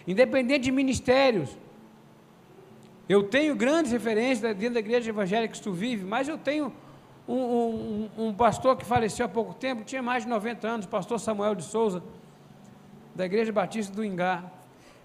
independente 0.09 0.65
de 0.65 0.73
ministérios. 0.73 1.51
Eu 3.07 3.25
tenho 3.25 3.55
grandes 3.55 3.93
referências 3.93 4.57
dentro 4.57 4.75
da 4.75 4.81
igreja 4.81 5.11
evangélica 5.11 5.53
que 5.53 5.61
tu 5.61 5.73
vive, 5.73 6.07
mas 6.07 6.27
eu 6.27 6.39
tenho 6.39 6.73
um, 7.29 7.37
um, 7.37 8.11
um, 8.17 8.33
pastor 8.33 8.75
que 8.75 8.87
faleceu 8.87 9.27
há 9.27 9.29
pouco 9.29 9.53
tempo, 9.53 9.85
tinha 9.85 10.03
mais 10.03 10.23
de 10.23 10.31
90 10.31 10.67
anos, 10.67 10.87
pastor 10.87 11.21
Samuel 11.21 11.55
de 11.55 11.65
Souza, 11.65 12.03
da 13.15 13.27
Igreja 13.27 13.53
Batista 13.53 13.95
do 13.95 14.03
Ingá. 14.03 14.43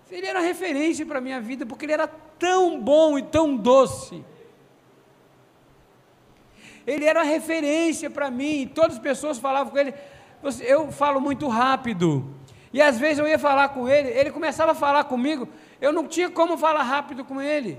Ele 0.10 0.26
era 0.26 0.40
referência 0.40 1.06
para 1.06 1.18
a 1.18 1.22
minha 1.22 1.42
vida, 1.42 1.66
porque 1.66 1.86
ele 1.86 1.92
era 1.92 2.08
tão 2.08 2.80
bom 2.80 3.20
e 3.20 3.22
tão 3.22 3.58
doce 3.58 4.24
ele 6.88 7.04
era 7.04 7.20
uma 7.20 7.26
referência 7.26 8.10
para 8.10 8.32
mim, 8.32 8.72
todas 8.74 8.94
as 8.94 9.02
pessoas 9.02 9.38
falavam 9.38 9.72
com 9.72 9.78
ele. 9.78 9.94
Eu 10.62 10.90
falo 10.90 11.20
muito 11.20 11.50
rápido. 11.50 12.34
E 12.72 12.82
às 12.82 12.98
vezes 12.98 13.20
eu 13.20 13.28
ia 13.28 13.38
falar 13.38 13.70
com 13.70 13.90
ele, 13.90 14.10
ele 14.10 14.32
começava 14.32 14.72
a 14.72 14.76
falar 14.76 15.04
comigo, 15.04 15.50
eu 15.82 15.92
não 15.92 16.08
tinha 16.08 16.30
como 16.30 16.58
falar 16.58 16.84
rápido 16.84 17.26
com 17.26 17.42
ele. 17.42 17.78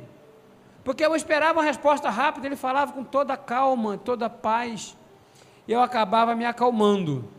Porque 0.84 1.04
eu 1.04 1.16
esperava 1.16 1.58
uma 1.58 1.64
resposta 1.64 2.10
rápida, 2.10 2.46
ele 2.46 2.56
falava 2.56 2.92
com 2.92 3.02
toda 3.02 3.36
calma, 3.36 3.96
toda 3.96 4.28
paz. 4.28 4.96
E 5.66 5.72
eu 5.72 5.80
acabava 5.80 6.34
me 6.34 6.44
acalmando. 6.44 7.30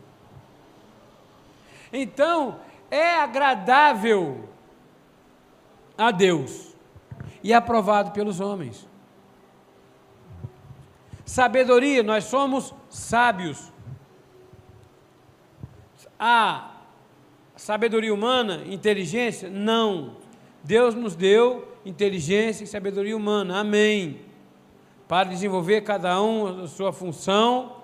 Então, 1.92 2.60
é 2.90 3.16
agradável 3.16 4.48
a 5.96 6.10
Deus 6.10 6.74
e 7.42 7.52
aprovado 7.52 8.10
pelos 8.12 8.40
homens. 8.40 8.89
Sabedoria, 11.30 12.02
nós 12.02 12.24
somos 12.24 12.74
sábios. 12.88 13.72
A 16.18 16.72
sabedoria 17.54 18.12
humana, 18.12 18.64
inteligência? 18.66 19.48
Não. 19.48 20.16
Deus 20.64 20.92
nos 20.92 21.14
deu 21.14 21.68
inteligência 21.86 22.64
e 22.64 22.66
sabedoria 22.66 23.16
humana. 23.16 23.60
Amém. 23.60 24.22
Para 25.06 25.28
desenvolver 25.28 25.82
cada 25.82 26.20
um 26.20 26.64
a 26.64 26.66
sua 26.66 26.92
função, 26.92 27.76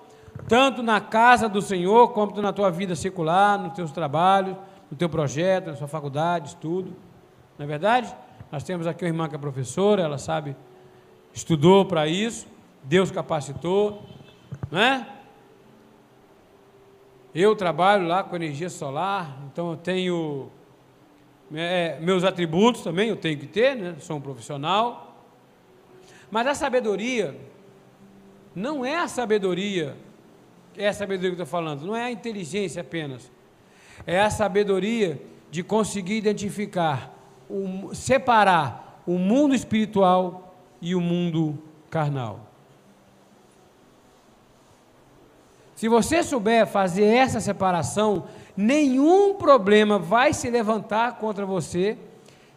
tanto 0.49 0.83
na 0.83 0.99
casa 0.99 1.47
do 1.47 1.61
Senhor, 1.61 2.09
como 2.09 2.41
na 2.41 2.51
tua 2.51 2.69
vida 2.69 2.97
secular, 2.97 3.57
nos 3.57 3.71
teus 3.71 3.93
trabalhos, 3.93 4.57
no 4.91 4.97
teu 4.97 5.07
projeto, 5.07 5.67
na 5.67 5.77
sua 5.77 5.87
faculdade, 5.87 6.49
estudo. 6.49 6.93
Não 7.57 7.63
é 7.63 7.67
verdade? 7.67 8.13
Nós 8.51 8.65
temos 8.65 8.85
aqui 8.85 9.05
uma 9.05 9.09
irmã 9.09 9.29
que 9.29 9.35
é 9.35 9.37
professora, 9.37 10.01
ela 10.01 10.17
sabe, 10.17 10.53
estudou 11.33 11.85
para 11.85 12.09
isso. 12.09 12.56
Deus 12.87 13.11
capacitou, 13.11 14.01
não 14.71 14.79
é? 14.79 15.05
Eu 17.35 17.53
trabalho 17.53 18.07
lá 18.07 18.23
com 18.23 18.35
energia 18.37 18.69
solar, 18.69 19.37
então 19.51 19.71
eu 19.71 19.77
tenho 19.77 20.49
é, 21.53 21.99
meus 21.99 22.23
atributos 22.23 22.81
também, 22.81 23.09
eu 23.09 23.17
tenho 23.17 23.37
que 23.37 23.45
ter, 23.45 23.75
né? 23.75 23.95
Sou 23.99 24.15
um 24.15 24.21
profissional. 24.21 25.25
Mas 26.31 26.47
a 26.47 26.55
sabedoria 26.55 27.37
não 28.55 28.85
é 28.85 28.95
a 28.95 29.07
sabedoria, 29.09 29.97
é 30.77 30.87
a 30.87 30.93
sabedoria 30.93 31.31
que 31.31 31.41
eu 31.41 31.43
estou 31.43 31.59
falando, 31.59 31.85
não 31.85 31.95
é 31.95 32.05
a 32.05 32.11
inteligência 32.11 32.81
apenas. 32.81 33.29
É 34.05 34.21
a 34.21 34.29
sabedoria 34.29 35.21
de 35.51 35.61
conseguir 35.61 36.15
identificar 36.15 37.13
o, 37.49 37.93
separar 37.93 39.03
o 39.05 39.17
mundo 39.17 39.53
espiritual 39.53 40.55
e 40.81 40.95
o 40.95 41.01
mundo 41.01 41.61
carnal. 41.89 42.46
Se 45.77 45.87
você 45.87 46.23
souber 46.23 46.65
fazer 46.65 47.03
essa 47.03 47.39
separação, 47.39 48.23
nenhum 48.57 49.35
problema 49.35 49.99
vai 49.99 50.33
se 50.33 50.49
levantar 50.49 51.19
contra 51.19 51.45
você 51.45 51.95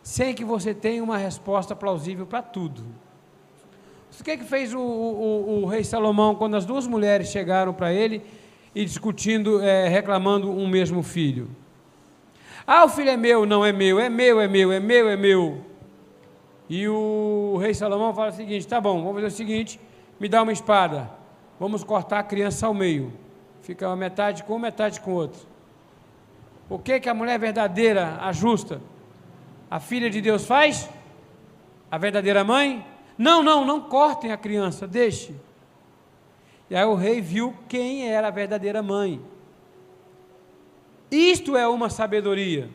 sem 0.02 0.32
que 0.32 0.42
você 0.42 0.72
tenha 0.72 1.04
uma 1.04 1.18
resposta 1.18 1.76
plausível 1.76 2.24
para 2.24 2.40
tudo. 2.40 2.82
O 4.18 4.24
que, 4.24 4.30
é 4.30 4.36
que 4.38 4.44
fez 4.44 4.72
o, 4.72 4.80
o, 4.80 5.62
o, 5.62 5.66
rei 5.66 5.84
Salomão 5.84 6.34
quando 6.34 6.56
as 6.56 6.64
duas 6.64 6.86
mulheres 6.86 7.28
chegaram 7.28 7.74
para 7.74 7.92
ele 7.92 8.22
e 8.74 8.86
discutindo, 8.86 9.60
é, 9.60 9.86
reclamando 9.86 10.50
um 10.50 10.66
mesmo 10.66 11.02
filho? 11.02 11.50
Ah, 12.66 12.86
o 12.86 12.88
filho 12.88 13.10
é 13.10 13.18
meu, 13.18 13.44
não 13.44 13.62
é 13.62 13.70
meu, 13.70 14.00
é 14.00 14.08
meu, 14.08 14.40
é 14.40 14.48
meu, 14.48 14.72
é 14.72 14.80
meu, 14.80 15.08
é 15.10 15.16
meu. 15.18 15.60
E 16.70 16.88
o 16.88 17.58
rei 17.60 17.74
Salomão 17.74 18.14
fala 18.14 18.30
o 18.30 18.34
seguinte: 18.34 18.66
tá 18.66 18.80
bom, 18.80 19.02
vamos 19.02 19.16
fazer 19.16 19.26
o 19.26 19.30
seguinte: 19.30 19.78
me 20.18 20.26
dá 20.26 20.42
uma 20.42 20.52
espada, 20.52 21.19
vamos 21.60 21.84
cortar 21.84 22.20
a 22.20 22.22
criança 22.22 22.66
ao 22.66 22.72
meio. 22.72 23.12
Fica 23.60 23.86
uma 23.86 23.94
metade 23.94 24.42
com 24.44 24.56
um, 24.56 24.58
metade 24.58 24.98
com 24.98 25.12
outro. 25.12 25.46
O 26.70 26.78
que, 26.78 26.98
que 26.98 27.08
a 27.08 27.12
mulher 27.12 27.38
verdadeira, 27.38 28.16
a 28.18 28.32
justa, 28.32 28.80
a 29.70 29.78
filha 29.78 30.08
de 30.08 30.22
Deus 30.22 30.46
faz? 30.46 30.88
A 31.90 31.98
verdadeira 31.98 32.42
mãe? 32.42 32.84
Não, 33.18 33.42
não, 33.42 33.66
não 33.66 33.82
cortem 33.82 34.32
a 34.32 34.38
criança, 34.38 34.88
deixe. 34.88 35.34
E 36.70 36.74
aí 36.74 36.86
o 36.86 36.94
rei 36.94 37.20
viu 37.20 37.54
quem 37.68 38.08
era 38.08 38.28
a 38.28 38.30
verdadeira 38.30 38.82
mãe. 38.82 39.20
Isto 41.10 41.56
é 41.56 41.68
uma 41.68 41.90
sabedoria. 41.90 42.70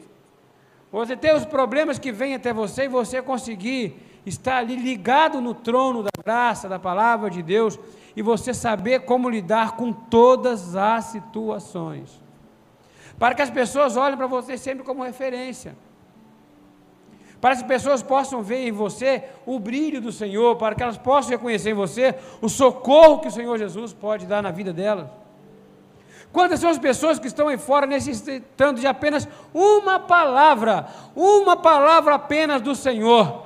Você 0.91 1.17
tem 1.17 1.33
os 1.33 1.45
problemas 1.45 1.97
que 1.97 2.11
vêm 2.11 2.35
até 2.35 2.53
você 2.53 2.83
e 2.83 2.89
você 2.89 3.19
conseguir 3.21 3.95
estar 4.25 4.57
ali 4.57 4.75
ligado 4.75 5.41
no 5.41 5.55
trono 5.55 6.03
da 6.03 6.09
graça, 6.23 6.69
da 6.69 6.77
palavra 6.77 7.29
de 7.29 7.41
Deus, 7.41 7.79
e 8.15 8.21
você 8.21 8.53
saber 8.53 9.01
como 9.01 9.29
lidar 9.29 9.75
com 9.75 9.91
todas 9.91 10.75
as 10.75 11.05
situações. 11.05 12.23
Para 13.19 13.35
que 13.35 13.41
as 13.41 13.49
pessoas 13.49 13.95
olhem 13.97 14.17
para 14.17 14.27
você 14.27 14.57
sempre 14.57 14.83
como 14.83 15.03
referência 15.03 15.75
para 17.45 17.55
que 17.55 17.61
as 17.61 17.67
pessoas 17.67 18.01
possam 18.01 18.41
ver 18.41 18.67
em 18.67 18.71
você 18.71 19.23
o 19.45 19.59
brilho 19.59 20.01
do 20.01 20.11
Senhor, 20.11 20.55
para 20.55 20.73
que 20.73 20.81
elas 20.81 20.97
possam 20.97 21.29
reconhecer 21.29 21.69
em 21.69 21.73
você 21.75 22.15
o 22.41 22.49
socorro 22.49 23.19
que 23.19 23.27
o 23.27 23.31
Senhor 23.31 23.55
Jesus 23.59 23.93
pode 23.93 24.25
dar 24.25 24.41
na 24.41 24.49
vida 24.49 24.73
delas. 24.73 25.07
Quantas 26.33 26.59
são 26.59 26.71
as 26.71 26.79
pessoas 26.79 27.19
que 27.19 27.27
estão 27.27 27.47
aí 27.47 27.57
fora 27.59 27.85
necessitando 27.85 28.81
de 28.81 28.87
apenas 28.87 29.27
uma 29.53 29.99
palavra, 29.99 30.87
uma 31.15 31.55
palavra 31.55 32.15
apenas 32.15 32.63
do 32.63 32.73
Senhor? 32.73 33.44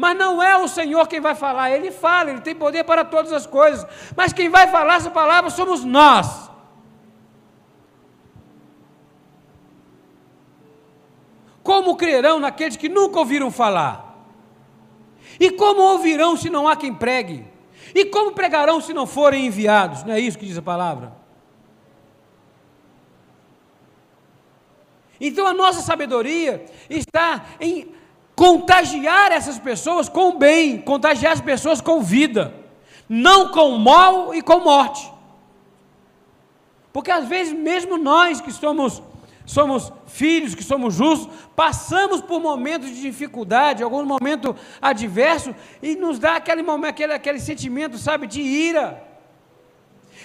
Mas 0.00 0.16
não 0.16 0.40
é 0.40 0.56
o 0.56 0.68
Senhor 0.68 1.08
quem 1.08 1.20
vai 1.20 1.34
falar, 1.34 1.72
Ele 1.72 1.90
fala, 1.90 2.30
Ele 2.30 2.40
tem 2.40 2.54
poder 2.54 2.84
para 2.84 3.04
todas 3.04 3.32
as 3.32 3.48
coisas, 3.48 3.84
mas 4.14 4.32
quem 4.32 4.48
vai 4.48 4.68
falar 4.68 4.94
essa 4.94 5.10
palavra 5.10 5.50
somos 5.50 5.82
nós. 5.82 6.48
Como 11.64 11.96
crerão 11.96 12.38
naqueles 12.38 12.76
que 12.76 12.88
nunca 12.88 13.18
ouviram 13.18 13.50
falar? 13.50 14.16
E 15.40 15.50
como 15.50 15.82
ouvirão 15.82 16.36
se 16.36 16.48
não 16.48 16.68
há 16.68 16.76
quem 16.76 16.94
pregue? 16.94 17.44
E 17.92 18.04
como 18.04 18.30
pregarão 18.30 18.80
se 18.80 18.94
não 18.94 19.04
forem 19.04 19.46
enviados? 19.46 20.04
Não 20.04 20.14
é 20.14 20.20
isso 20.20 20.38
que 20.38 20.46
diz 20.46 20.56
a 20.56 20.62
palavra? 20.62 21.12
Então 25.20 25.44
a 25.44 25.52
nossa 25.52 25.80
sabedoria 25.82 26.64
está 26.88 27.44
em 27.60 27.97
contagiar 28.38 29.32
essas 29.32 29.58
pessoas 29.58 30.08
com 30.08 30.28
o 30.28 30.38
bem, 30.38 30.80
contagiar 30.80 31.32
as 31.32 31.40
pessoas 31.40 31.80
com 31.80 32.00
vida, 32.00 32.54
não 33.08 33.50
com 33.50 33.76
mal 33.78 34.32
e 34.32 34.40
com 34.40 34.60
morte. 34.60 35.10
Porque 36.92 37.10
às 37.10 37.26
vezes, 37.26 37.52
mesmo 37.52 37.98
nós 37.98 38.40
que 38.40 38.52
somos 38.52 39.02
somos 39.44 39.90
filhos, 40.06 40.54
que 40.54 40.62
somos 40.62 40.94
justos, 40.94 41.34
passamos 41.56 42.20
por 42.20 42.38
momentos 42.38 42.90
de 42.90 43.00
dificuldade, 43.00 43.82
algum 43.82 44.04
momento 44.04 44.54
adverso, 44.80 45.52
e 45.82 45.96
nos 45.96 46.18
dá 46.20 46.36
aquele, 46.36 46.62
momento, 46.62 46.90
aquele, 46.90 47.14
aquele 47.14 47.40
sentimento, 47.40 47.98
sabe, 47.98 48.28
de 48.28 48.40
ira. 48.40 49.02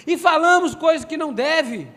E 0.06 0.16
falamos 0.16 0.76
coisas 0.76 1.04
que 1.04 1.16
não 1.16 1.32
deve. 1.32 1.88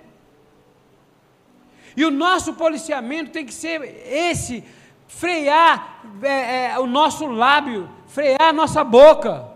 E 1.95 2.03
o 2.03 2.09
nosso 2.09 2.53
policiamento 2.53 3.29
tem 3.29 3.45
que 3.45 3.53
ser 3.53 3.83
esse: 4.07 4.63
frear 5.07 6.01
é, 6.21 6.65
é, 6.65 6.79
o 6.79 6.85
nosso 6.85 7.25
lábio, 7.27 7.89
frear 8.07 8.49
a 8.49 8.53
nossa 8.53 8.83
boca. 8.83 9.47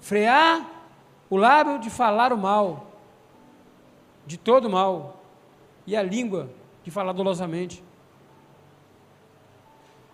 Frear 0.00 0.66
o 1.30 1.36
lábio 1.36 1.78
de 1.78 1.88
falar 1.88 2.32
o 2.32 2.38
mal 2.38 2.92
de 4.26 4.36
todo 4.36 4.70
mal, 4.70 5.22
e 5.86 5.96
a 5.96 6.02
língua 6.02 6.50
de 6.84 6.90
falar 6.90 7.12
dolosamente. 7.12 7.82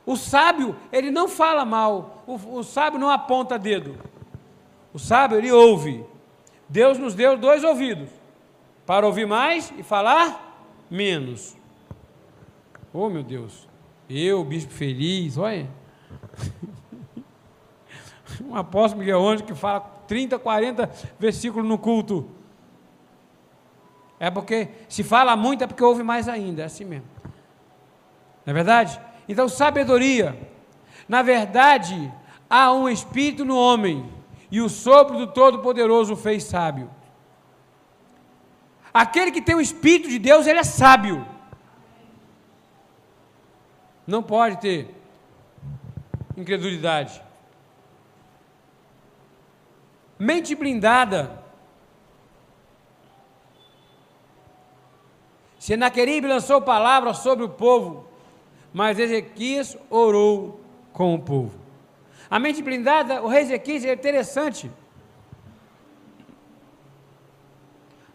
O 0.06 0.16
sábio, 0.16 0.74
ele 0.90 1.10
não 1.10 1.28
fala 1.28 1.64
mal, 1.64 2.24
o, 2.26 2.58
o 2.58 2.64
sábio 2.64 2.98
não 2.98 3.10
aponta 3.10 3.58
dedo. 3.58 3.98
O 4.92 4.98
sábio, 4.98 5.36
ele 5.36 5.52
ouve. 5.52 6.04
Deus 6.68 6.98
nos 6.98 7.14
deu 7.14 7.36
dois 7.36 7.62
ouvidos, 7.62 8.08
para 8.86 9.06
ouvir 9.06 9.26
mais 9.26 9.72
e 9.76 9.82
falar 9.82 10.66
menos. 10.90 11.56
Oh, 13.00 13.08
meu 13.08 13.22
Deus, 13.22 13.68
eu, 14.10 14.42
bispo 14.42 14.72
feliz, 14.72 15.38
olha. 15.38 15.70
um 18.44 18.56
apóstolo 18.56 18.98
Miguel 18.98 19.24
Anjo 19.24 19.44
que 19.44 19.54
fala 19.54 19.78
30, 20.08 20.36
40 20.36 20.90
versículos 21.16 21.68
no 21.68 21.78
culto. 21.78 22.28
É 24.18 24.32
porque 24.32 24.70
se 24.88 25.04
fala 25.04 25.36
muito 25.36 25.62
é 25.62 25.68
porque 25.68 25.84
ouve 25.84 26.02
mais 26.02 26.28
ainda, 26.28 26.62
é 26.62 26.64
assim 26.64 26.84
mesmo. 26.84 27.06
Não 28.44 28.50
é 28.50 28.52
verdade? 28.52 29.00
Então, 29.28 29.48
sabedoria. 29.48 30.36
Na 31.08 31.22
verdade, 31.22 32.12
há 32.50 32.72
um 32.72 32.88
espírito 32.88 33.44
no 33.44 33.56
homem, 33.56 34.12
e 34.50 34.60
o 34.60 34.68
sopro 34.68 35.16
do 35.16 35.28
Todo-Poderoso 35.28 36.14
o 36.14 36.16
fez 36.16 36.42
sábio. 36.42 36.90
Aquele 38.92 39.30
que 39.30 39.40
tem 39.40 39.54
o 39.54 39.60
espírito 39.60 40.08
de 40.08 40.18
Deus, 40.18 40.48
ele 40.48 40.58
é 40.58 40.64
sábio. 40.64 41.37
Não 44.08 44.22
pode 44.22 44.56
ter 44.56 44.94
incredulidade. 46.34 47.22
Mente 50.18 50.54
blindada 50.54 51.44
Senaqueribe 55.58 56.26
lançou 56.26 56.62
palavras 56.62 57.18
sobre 57.18 57.44
o 57.44 57.50
povo, 57.50 58.06
mas 58.72 58.98
Ezequias 58.98 59.76
orou 59.90 60.58
com 60.90 61.14
o 61.14 61.20
povo. 61.20 61.58
A 62.30 62.38
mente 62.38 62.62
blindada, 62.62 63.22
o 63.22 63.28
rei 63.28 63.42
Ezequias 63.42 63.84
é 63.84 63.92
interessante. 63.92 64.70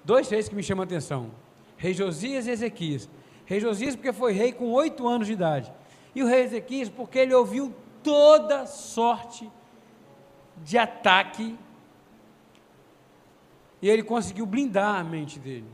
Dois 0.04 0.28
reis 0.28 0.50
que 0.50 0.56
me 0.56 0.64
chamam 0.64 0.82
a 0.82 0.86
atenção: 0.86 1.30
Rei 1.78 1.94
Josias 1.94 2.48
e 2.48 2.50
Ezequias. 2.50 3.08
Rei 3.46 3.60
Josias, 3.60 3.96
porque 3.96 4.12
foi 4.12 4.34
rei 4.34 4.52
com 4.52 4.72
oito 4.72 5.08
anos 5.08 5.28
de 5.28 5.34
idade. 5.34 5.72
E 6.16 6.22
o 6.22 6.28
rei 6.28 6.44
Ezequias, 6.44 6.90
porque 6.90 7.20
ele 7.20 7.34
ouviu 7.34 7.74
toda 8.04 8.66
sorte 8.66 9.50
de 10.58 10.78
ataque. 10.78 11.58
E 13.82 13.90
ele 13.90 14.04
conseguiu 14.04 14.46
blindar 14.46 15.00
a 15.00 15.04
mente 15.04 15.40
dele. 15.40 15.68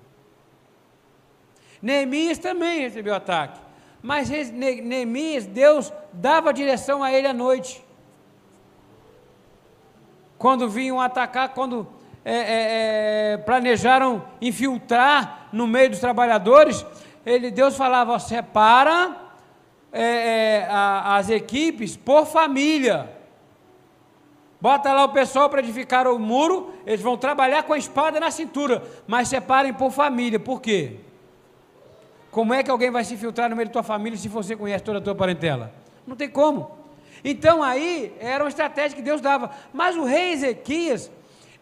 Neemias 1.81 2.37
também 2.37 2.81
recebeu 2.81 3.13
ataque. 3.13 3.59
Mas 4.01 4.29
Neemias, 4.29 5.45
Deus 5.45 5.91
dava 6.13 6.53
direção 6.53 7.03
a 7.03 7.11
ele 7.11 7.27
à 7.27 7.33
noite. 7.33 7.83
Quando 10.37 10.69
vinham 10.69 11.01
atacar, 11.01 11.49
quando 11.49 11.85
é, 12.23 12.33
é, 12.33 13.33
é, 13.33 13.37
planejaram 13.37 14.25
infiltrar 14.41 15.49
no 15.51 15.67
meio 15.67 15.89
dos 15.89 15.99
trabalhadores, 15.99 16.85
ele, 17.25 17.51
Deus 17.51 17.75
falava: 17.75 18.17
separa 18.19 19.28
é, 19.91 20.03
é, 20.03 20.67
a, 20.69 21.17
as 21.17 21.29
equipes 21.29 21.97
por 21.97 22.25
família. 22.25 23.09
Bota 24.61 24.91
lá 24.93 25.05
o 25.05 25.09
pessoal 25.09 25.49
para 25.49 25.61
edificar 25.61 26.07
o 26.07 26.19
muro, 26.19 26.73
eles 26.85 27.01
vão 27.01 27.17
trabalhar 27.17 27.63
com 27.63 27.73
a 27.73 27.77
espada 27.77 28.19
na 28.19 28.29
cintura, 28.29 28.83
mas 29.07 29.29
separem 29.29 29.73
por 29.73 29.91
família. 29.91 30.39
Por 30.39 30.61
quê? 30.61 30.97
Como 32.29 32.53
é 32.53 32.61
que 32.61 32.69
alguém 32.69 32.91
vai 32.91 33.03
se 33.03 33.15
filtrar 33.15 33.49
no 33.49 33.55
meio 33.55 33.69
da 33.69 33.73
tua 33.73 33.83
família 33.83 34.17
se 34.17 34.27
você 34.27 34.55
conhece 34.55 34.83
toda 34.83 34.99
a 34.99 35.01
tua 35.01 35.15
parentela? 35.15 35.73
Não 36.05 36.15
tem 36.15 36.29
como. 36.29 36.77
Então 37.23 37.63
aí 37.63 38.13
era 38.19 38.43
uma 38.43 38.49
estratégia 38.49 38.95
que 38.95 39.01
Deus 39.01 39.21
dava. 39.21 39.49
Mas 39.73 39.95
o 39.95 40.03
rei 40.03 40.33
Ezequias, 40.33 41.09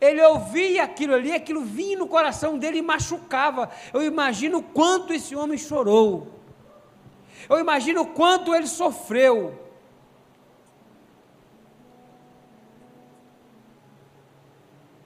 Ele 0.01 0.21
ouvia 0.23 0.83
aquilo 0.83 1.13
ali, 1.13 1.33
aquilo 1.33 1.61
vinha 1.61 1.97
no 1.97 2.07
coração 2.07 2.57
dele 2.57 2.79
e 2.79 2.81
machucava. 2.81 3.69
Eu 3.93 4.03
imagino 4.03 4.61
quanto 4.61 5.13
esse 5.13 5.35
homem 5.35 5.57
chorou. 5.57 6.36
Eu 7.49 7.59
imagino 7.59 8.01
o 8.01 8.07
quanto 8.07 8.53
ele 8.53 8.67
sofreu. 8.67 9.57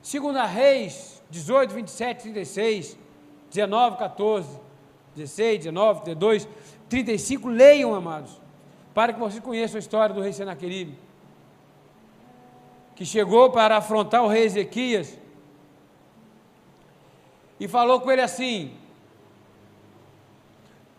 Segunda 0.02 0.46
Reis 0.46 1.22
18, 1.30 1.74
27, 1.74 2.24
36, 2.24 2.98
19, 3.50 3.98
14, 3.98 4.60
16, 5.16 5.58
19, 5.60 6.02
32, 6.02 6.48
35, 6.90 7.48
leiam, 7.48 7.96
amados, 7.96 8.42
para 8.94 9.14
que 9.14 9.20
vocês 9.20 9.42
conheçam 9.42 9.78
a 9.78 9.80
história 9.80 10.14
do 10.14 10.22
rei 10.22 10.34
Senaqueribe 10.34 10.98
que 13.02 13.06
chegou 13.06 13.50
para 13.50 13.78
afrontar 13.78 14.24
o 14.24 14.28
rei 14.28 14.44
Ezequias 14.44 15.18
e 17.60 17.68
falou 17.68 18.00
com 18.00 18.12
ele 18.12 18.22
assim: 18.22 18.76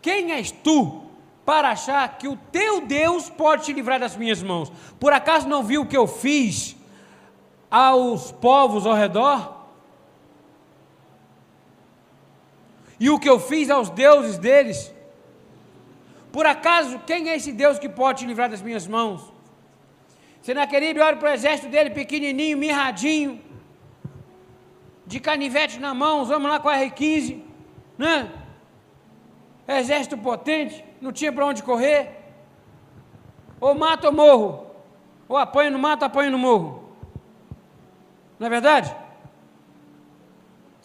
Quem 0.01 0.33
és 0.33 0.51
tu 0.51 1.02
para 1.45 1.69
achar 1.69 2.17
que 2.17 2.27
o 2.27 2.37
teu 2.51 2.81
Deus 2.81 3.29
pode 3.29 3.65
te 3.65 3.73
livrar 3.73 3.99
das 3.99 4.15
minhas 4.15 4.41
mãos? 4.41 4.71
Por 4.99 5.11
acaso 5.13 5.47
não 5.47 5.63
viu 5.63 5.81
o 5.81 5.85
que 5.85 5.97
eu 5.97 6.07
fiz 6.07 6.75
aos 7.69 8.31
povos 8.31 8.85
ao 8.85 8.93
redor? 8.93 9.63
E 12.99 13.09
o 13.09 13.19
que 13.19 13.29
eu 13.29 13.39
fiz 13.39 13.69
aos 13.69 13.89
deuses 13.89 14.37
deles? 14.37 14.93
Por 16.31 16.45
acaso, 16.45 16.99
quem 17.05 17.29
é 17.29 17.35
esse 17.35 17.51
Deus 17.51 17.77
que 17.77 17.89
pode 17.89 18.19
te 18.19 18.25
livrar 18.25 18.49
das 18.49 18.61
minhas 18.61 18.87
mãos? 18.87 19.31
Senaqueribe 20.41 20.99
olha 20.99 21.17
para 21.17 21.29
o 21.29 21.33
exército 21.33 21.69
dele, 21.69 21.89
pequenininho, 21.89 22.57
mirradinho, 22.57 23.41
de 25.05 25.19
canivete 25.19 25.79
na 25.79 25.93
mão, 25.93 26.25
vamos 26.25 26.49
lá 26.49 26.59
com 26.59 26.69
a 26.69 26.77
R15, 26.77 27.41
né? 27.97 28.31
Exército 29.67 30.17
potente, 30.17 30.83
não 31.03 31.11
tinha 31.11 31.31
para 31.31 31.45
onde 31.45 31.61
correr. 31.61 32.11
Ou 33.59 33.75
mata 33.75 34.07
ou 34.07 34.13
morro. 34.13 34.67
Ou 35.27 35.37
apanho 35.37 35.71
no 35.71 35.79
mato, 35.79 36.03
apanho 36.03 36.31
no 36.31 36.37
morro. 36.37 36.95
Não 38.39 38.47
é 38.47 38.49
verdade? 38.49 38.95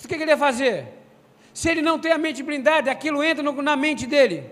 O 0.02 0.08
que 0.08 0.14
ele 0.14 0.30
ia 0.30 0.36
fazer? 0.36 0.88
Se 1.52 1.70
ele 1.70 1.82
não 1.82 1.98
tem 1.98 2.12
a 2.12 2.18
mente 2.18 2.42
blindada, 2.42 2.90
aquilo 2.90 3.22
entra 3.22 3.42
no, 3.42 3.62
na 3.62 3.76
mente 3.76 4.06
dele. 4.06 4.50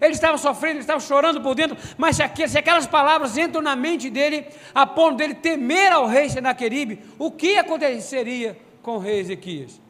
Ele 0.00 0.12
estava 0.12 0.38
sofrendo, 0.38 0.74
ele 0.74 0.80
estava 0.80 1.00
chorando 1.00 1.40
por 1.40 1.54
dentro, 1.54 1.76
mas 1.98 2.16
se, 2.16 2.22
aquelas 2.58 2.86
palavras 2.86 3.36
entram 3.36 3.60
na 3.60 3.76
mente 3.76 4.08
dele, 4.08 4.46
a 4.74 4.86
ponto 4.86 5.16
dele 5.16 5.34
temer 5.34 5.92
ao 5.92 6.06
rei 6.06 6.28
Senaqueribe, 6.30 7.00
o 7.18 7.30
que 7.30 7.58
aconteceria 7.58 8.58
com 8.82 8.92
o 8.92 8.98
rei 8.98 9.20
Ezequias? 9.20 9.80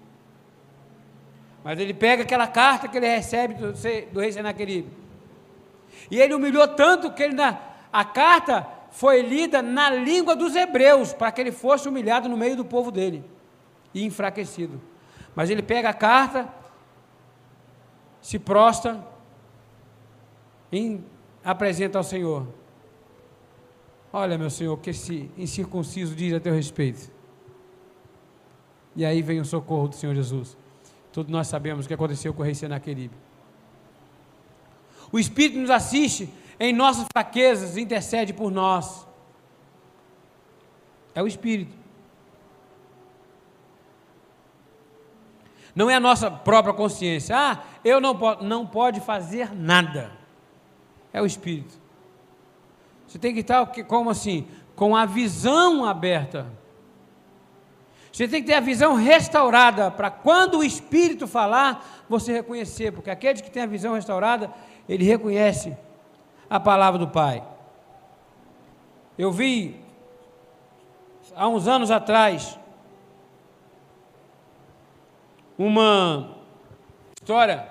Mas 1.63 1.79
ele 1.79 1.93
pega 1.93 2.23
aquela 2.23 2.47
carta 2.47 2.89
que 2.89 2.97
ele 2.97 3.07
recebe 3.07 3.55
do, 3.55 3.73
do 4.13 4.21
rei 4.21 4.33
Senaqueribe, 4.33 4.91
e 6.11 6.19
ele 6.19 6.35
humilhou 6.35 6.67
tanto 6.69 7.13
que 7.13 7.23
ele, 7.23 7.35
na, 7.35 7.59
a 7.93 8.05
carta 8.05 8.67
foi 8.91 9.23
lida 9.23 9.63
na 9.63 9.91
língua 9.91 10.35
dos 10.35 10.57
hebreus, 10.57 11.13
para 11.13 11.31
que 11.31 11.41
ele 11.41 11.53
fosse 11.53 11.89
humilhado 11.89 12.29
no 12.29 12.37
meio 12.37 12.57
do 12.57 12.65
povo 12.65 12.91
dele 12.91 13.25
e 13.95 14.05
enfraquecido. 14.05 14.81
Mas 15.35 15.51
ele 15.51 15.63
pega 15.63 15.91
a 15.91 15.95
carta, 15.95 16.49
se 18.21 18.39
prostra 18.39 19.05
em, 20.73 21.05
apresenta 21.45 21.99
ao 21.99 22.05
Senhor. 22.05 22.47
Olha, 24.13 24.37
meu 24.37 24.51
Senhor, 24.51 24.77
que 24.79 24.91
esse 24.91 25.31
incircunciso 25.39 26.15
diz 26.17 26.35
a 26.35 26.41
teu 26.41 26.53
respeito. 26.53 27.11
E 28.97 29.05
aí 29.05 29.23
vem 29.23 29.39
o 29.39 29.45
socorro 29.45 29.89
do 29.89 29.95
Senhor 29.95 30.15
Jesus. 30.15 30.59
Todos 31.13 31.31
nós 31.31 31.47
sabemos 31.47 31.85
o 31.85 31.89
que 31.89 31.95
aconteceu 31.95 32.33
com 32.33 32.43
o 32.43 32.45
rei 32.45 32.55
Senaqueribe. 32.55 33.15
O 35.13 35.19
Espírito 35.19 35.59
nos 35.59 35.71
assiste 35.71 36.33
em 36.59 36.73
nossas 36.73 37.07
fraquezas, 37.13 37.77
intercede 37.77 38.33
por 38.33 38.51
nós. 38.51 39.07
É 41.15 41.23
o 41.23 41.27
Espírito. 41.27 41.77
Não 45.75 45.89
é 45.91 45.95
a 45.95 46.01
nossa 46.01 46.31
própria 46.31 46.75
consciência. 46.75 47.37
Ah, 47.37 47.65
eu 47.85 48.01
não, 48.01 48.17
posso, 48.17 48.45
não 48.45 48.67
pode 48.67 49.01
fazer 49.01 49.55
nada 49.55 50.21
é 51.13 51.21
o 51.21 51.27
Espírito. 51.27 51.79
Você 53.07 53.19
tem 53.19 53.35
que 53.35 53.41
estar, 53.41 53.67
como 53.87 54.11
assim? 54.11 54.47
Com 54.77 54.95
a 54.95 55.05
visão 55.05 55.85
aberta. 55.85 56.47
Você 58.13 58.27
tem 58.27 58.41
que 58.41 58.49
ter 58.49 58.55
a 58.55 58.61
visão 58.61 58.95
restaurada 58.95 59.91
para 59.91 60.11
quando 60.11 60.59
o 60.59 60.65
Espírito 60.65 61.27
falar, 61.27 62.05
você 62.09 62.33
reconhecer, 62.33 62.93
porque 62.93 63.11
aquele 63.11 63.41
que 63.41 63.51
tem 63.51 63.63
a 63.63 63.67
visão 63.67 63.95
restaurada, 63.95 64.53
ele 64.89 65.05
reconhece 65.05 65.77
a 66.49 66.59
palavra 66.59 66.99
do 66.99 67.09
Pai. 67.09 67.43
Eu 69.17 69.31
vi 69.31 69.81
há 71.37 71.47
uns 71.47 71.69
anos 71.69 71.91
atrás 71.91 72.59
uma 75.57 76.37
história 77.21 77.69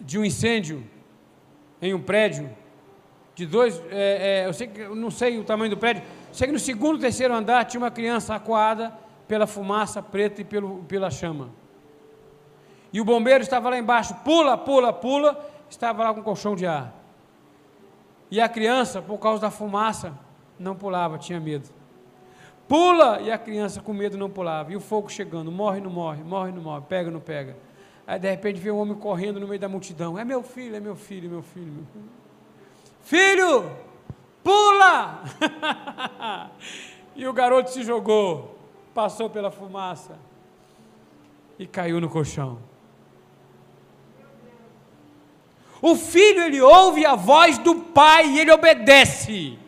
de 0.00 0.18
um 0.18 0.24
incêndio 0.24 0.88
em 1.82 1.92
um 1.92 2.00
prédio 2.00 2.48
de 3.34 3.46
dois, 3.46 3.82
é, 3.90 4.42
é, 4.42 4.46
eu 4.46 4.52
sei 4.52 4.68
que 4.68 4.80
eu 4.80 4.94
não 4.94 5.10
sei 5.10 5.38
o 5.38 5.44
tamanho 5.44 5.70
do 5.70 5.76
prédio, 5.76 6.02
que 6.32 6.52
no 6.52 6.58
segundo, 6.58 6.98
terceiro 6.98 7.34
andar 7.34 7.64
tinha 7.64 7.80
uma 7.80 7.90
criança 7.90 8.34
acuada 8.34 8.92
pela 9.28 9.46
fumaça 9.46 10.02
preta 10.02 10.40
e 10.40 10.44
pelo, 10.44 10.82
pela 10.84 11.10
chama. 11.10 11.50
E 12.92 13.00
o 13.00 13.04
bombeiro 13.04 13.42
estava 13.42 13.70
lá 13.70 13.78
embaixo, 13.78 14.14
pula, 14.24 14.56
pula, 14.56 14.92
pula, 14.92 15.44
estava 15.70 16.04
lá 16.04 16.14
com 16.14 16.20
um 16.20 16.22
colchão 16.22 16.54
de 16.54 16.66
ar. 16.66 16.92
E 18.30 18.40
a 18.40 18.48
criança, 18.48 19.00
por 19.00 19.18
causa 19.18 19.42
da 19.42 19.50
fumaça, 19.50 20.18
não 20.58 20.74
pulava, 20.74 21.18
tinha 21.18 21.38
medo. 21.38 21.68
Pula! 22.68 23.20
E 23.20 23.30
a 23.30 23.36
criança 23.36 23.80
com 23.80 23.92
medo 23.92 24.16
não 24.16 24.30
pulava. 24.30 24.72
E 24.72 24.76
o 24.76 24.80
fogo 24.80 25.10
chegando, 25.10 25.52
morre, 25.52 25.80
não 25.80 25.90
morre, 25.90 26.22
morre, 26.22 26.52
não 26.52 26.62
morre, 26.62 26.84
pega, 26.88 27.10
não 27.10 27.20
pega. 27.20 27.56
Aí 28.06 28.18
de 28.18 28.30
repente 28.30 28.58
vê 28.58 28.70
um 28.70 28.78
homem 28.78 28.94
correndo 28.94 29.38
no 29.38 29.46
meio 29.46 29.60
da 29.60 29.68
multidão. 29.68 30.18
É 30.18 30.24
meu 30.24 30.42
filho, 30.42 30.76
é 30.76 30.80
meu 30.80 30.96
filho, 30.96 31.28
meu 31.28 31.42
filho, 31.42 31.72
meu 31.72 31.84
filho. 31.84 32.08
Filho, 33.02 33.70
pula! 34.42 35.24
e 37.14 37.26
o 37.26 37.32
garoto 37.32 37.70
se 37.70 37.82
jogou, 37.82 38.58
passou 38.94 39.30
pela 39.30 39.50
fumaça 39.50 40.18
e 41.58 41.66
caiu 41.66 42.00
no 42.00 42.08
colchão. 42.08 42.58
O 45.80 45.96
filho, 45.96 46.42
ele 46.42 46.60
ouve 46.60 47.04
a 47.04 47.16
voz 47.16 47.58
do 47.58 47.74
pai 47.74 48.28
e 48.28 48.40
ele 48.40 48.52
obedece. 48.52 49.58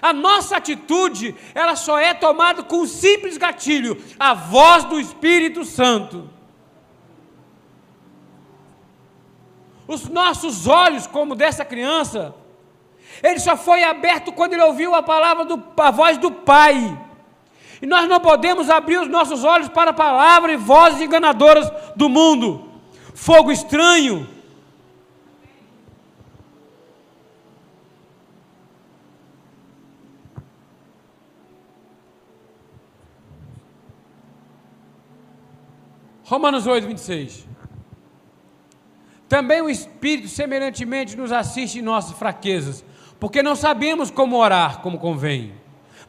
A 0.00 0.12
nossa 0.12 0.56
atitude, 0.56 1.34
ela 1.54 1.76
só 1.76 1.98
é 1.98 2.14
tomada 2.14 2.62
com 2.62 2.78
um 2.78 2.86
simples 2.86 3.36
gatilho, 3.36 4.00
a 4.18 4.32
voz 4.34 4.84
do 4.84 4.98
Espírito 4.98 5.64
Santo. 5.64 6.30
Os 9.90 10.08
nossos 10.08 10.68
olhos, 10.68 11.08
como 11.08 11.34
dessa 11.34 11.64
criança, 11.64 12.32
ele 13.20 13.40
só 13.40 13.56
foi 13.56 13.82
aberto 13.82 14.30
quando 14.30 14.52
ele 14.52 14.62
ouviu 14.62 14.94
a 14.94 15.02
palavra 15.02 15.44
do, 15.44 15.60
a 15.76 15.90
voz 15.90 16.16
do 16.16 16.30
Pai. 16.30 16.96
E 17.82 17.86
nós 17.86 18.08
não 18.08 18.20
podemos 18.20 18.70
abrir 18.70 18.98
os 18.98 19.08
nossos 19.08 19.42
olhos 19.42 19.68
para 19.68 19.90
a 19.90 19.92
palavra 19.92 20.52
e 20.52 20.56
vozes 20.56 21.00
enganadoras 21.00 21.68
do 21.96 22.08
mundo. 22.08 22.70
Fogo 23.16 23.50
estranho, 23.50 24.28
Romanos 36.22 36.64
8, 36.64 36.86
26. 36.86 37.49
Também 39.30 39.62
o 39.62 39.70
Espírito 39.70 40.26
semelhantemente 40.26 41.16
nos 41.16 41.30
assiste 41.30 41.78
em 41.78 41.82
nossas 41.82 42.18
fraquezas, 42.18 42.84
porque 43.20 43.44
não 43.44 43.54
sabemos 43.54 44.10
como 44.10 44.36
orar 44.36 44.80
como 44.80 44.98
convém. 44.98 45.54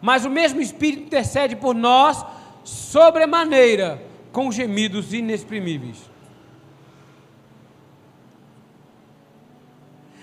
Mas 0.02 0.26
o 0.26 0.30
mesmo 0.30 0.60
Espírito 0.60 1.04
intercede 1.04 1.56
por 1.56 1.76
nós 1.76 2.26
sobremaneira, 2.64 4.02
com 4.32 4.52
gemidos 4.52 5.14
inexprimíveis. 5.14 6.10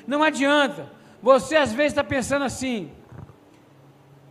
Não 0.05 0.21
adianta. 0.25 0.91
Você 1.23 1.55
às 1.55 1.73
vezes 1.73 1.93
está 1.93 2.03
pensando 2.03 2.45
assim: 2.45 2.91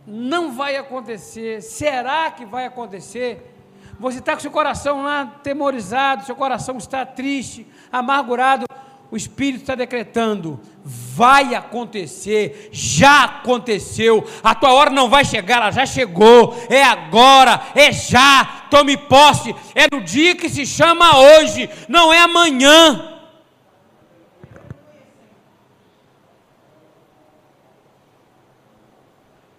não 0.06 0.52
vai 0.52 0.76
acontecer, 0.76 1.62
será 1.62 2.30
que 2.30 2.44
vai 2.44 2.66
acontecer? 2.66 3.54
Você 3.98 4.18
está 4.18 4.34
com 4.34 4.40
seu 4.40 4.50
coração 4.50 5.02
lá 5.02 5.26
temorizado, 5.42 6.24
seu 6.24 6.36
coração 6.36 6.76
está 6.76 7.04
triste, 7.04 7.66
amargurado. 7.90 8.66
o 9.10 9.16
Espírito 9.16 9.62
está 9.62 9.74
decretando: 9.74 10.60
vai 10.84 11.54
acontecer, 11.54 12.68
já 12.72 13.24
aconteceu, 13.24 14.26
a 14.42 14.54
tua 14.54 14.72
hora 14.72 14.90
não 14.90 15.08
vai 15.08 15.24
chegar, 15.24 15.56
ela 15.56 15.70
já 15.70 15.86
chegou, 15.86 16.54
é 16.68 16.82
agora, 16.82 17.60
é 17.74 17.90
já, 17.90 18.66
tome 18.70 18.96
posse, 18.96 19.54
é 19.74 19.86
no 19.94 20.02
dia 20.02 20.36
que 20.36 20.48
se 20.48 20.66
chama 20.66 21.18
hoje, 21.18 21.68
não 21.88 22.12
é 22.12 22.20
amanhã. 22.20 23.18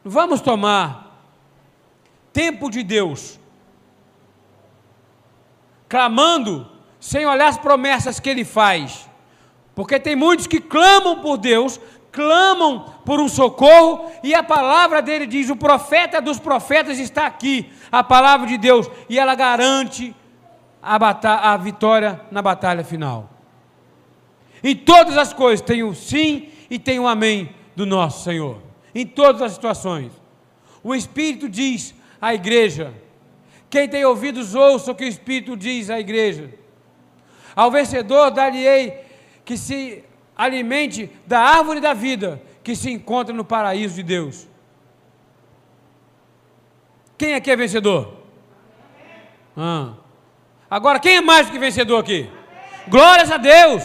Vamos 0.03 0.41
tomar 0.41 1.09
tempo 2.31 2.69
de 2.71 2.83
Deus, 2.83 3.39
clamando, 5.87 6.78
sem 6.99 7.25
olhar 7.25 7.47
as 7.47 7.57
promessas 7.57 8.19
que 8.19 8.29
Ele 8.29 8.43
faz 8.45 9.09
porque 9.79 9.97
tem 9.97 10.13
muitos 10.13 10.45
que 10.45 10.59
clamam 10.59 11.21
por 11.21 11.37
Deus, 11.37 11.79
clamam 12.11 12.83
por 13.05 13.17
um 13.21 13.29
socorro, 13.29 14.11
e 14.21 14.35
a 14.35 14.43
palavra 14.43 15.01
dele 15.01 15.25
diz: 15.25 15.49
o 15.49 15.55
profeta 15.55 16.21
dos 16.21 16.37
profetas 16.37 16.99
está 16.99 17.25
aqui, 17.25 17.71
a 17.89 18.03
palavra 18.03 18.45
de 18.45 18.57
Deus, 18.57 18.91
e 19.07 19.17
ela 19.17 19.35
garante 19.35 20.13
a, 20.83 21.53
a 21.53 21.55
vitória 21.55 22.19
na 22.29 22.41
batalha 22.41 22.83
final. 22.83 23.29
Em 24.61 24.75
todas 24.75 25.17
as 25.17 25.31
coisas 25.31 25.65
tem 25.65 25.81
o 25.81 25.95
sim 25.95 26.49
e 26.69 26.77
tem 26.77 26.99
o 26.99 27.07
amém 27.07 27.55
do 27.73 27.85
nosso 27.85 28.25
Senhor. 28.25 28.61
Em 28.93 29.05
todas 29.05 29.41
as 29.41 29.53
situações. 29.53 30.11
O 30.83 30.93
Espírito 30.93 31.47
diz 31.47 31.95
à 32.21 32.33
igreja: 32.33 32.93
quem 33.69 33.87
tem 33.87 34.03
ouvidos, 34.03 34.55
ouça 34.55 34.91
o 34.91 34.95
que 34.95 35.05
o 35.05 35.07
Espírito 35.07 35.55
diz 35.55 35.89
à 35.89 36.01
igreja. 36.01 36.58
Ao 37.59 37.69
vencedor 37.69 38.31
dar-lhe-ei 38.31 39.03
que 39.43 39.57
se 39.57 40.01
alimente 40.33 41.11
da 41.27 41.41
árvore 41.41 41.81
da 41.81 41.93
vida 41.93 42.41
que 42.63 42.73
se 42.73 42.89
encontra 42.89 43.35
no 43.35 43.43
paraíso 43.43 43.95
de 43.95 44.03
Deus. 44.03 44.47
Quem 47.17 47.33
aqui 47.33 47.51
é 47.51 47.57
vencedor? 47.57 48.13
Ah. 49.57 49.89
Agora, 50.71 51.01
quem 51.01 51.17
é 51.17 51.21
mais 51.21 51.47
do 51.47 51.51
que 51.51 51.59
vencedor 51.59 51.99
aqui? 51.99 52.29
Glórias 52.87 53.29
a 53.29 53.35
Deus! 53.35 53.83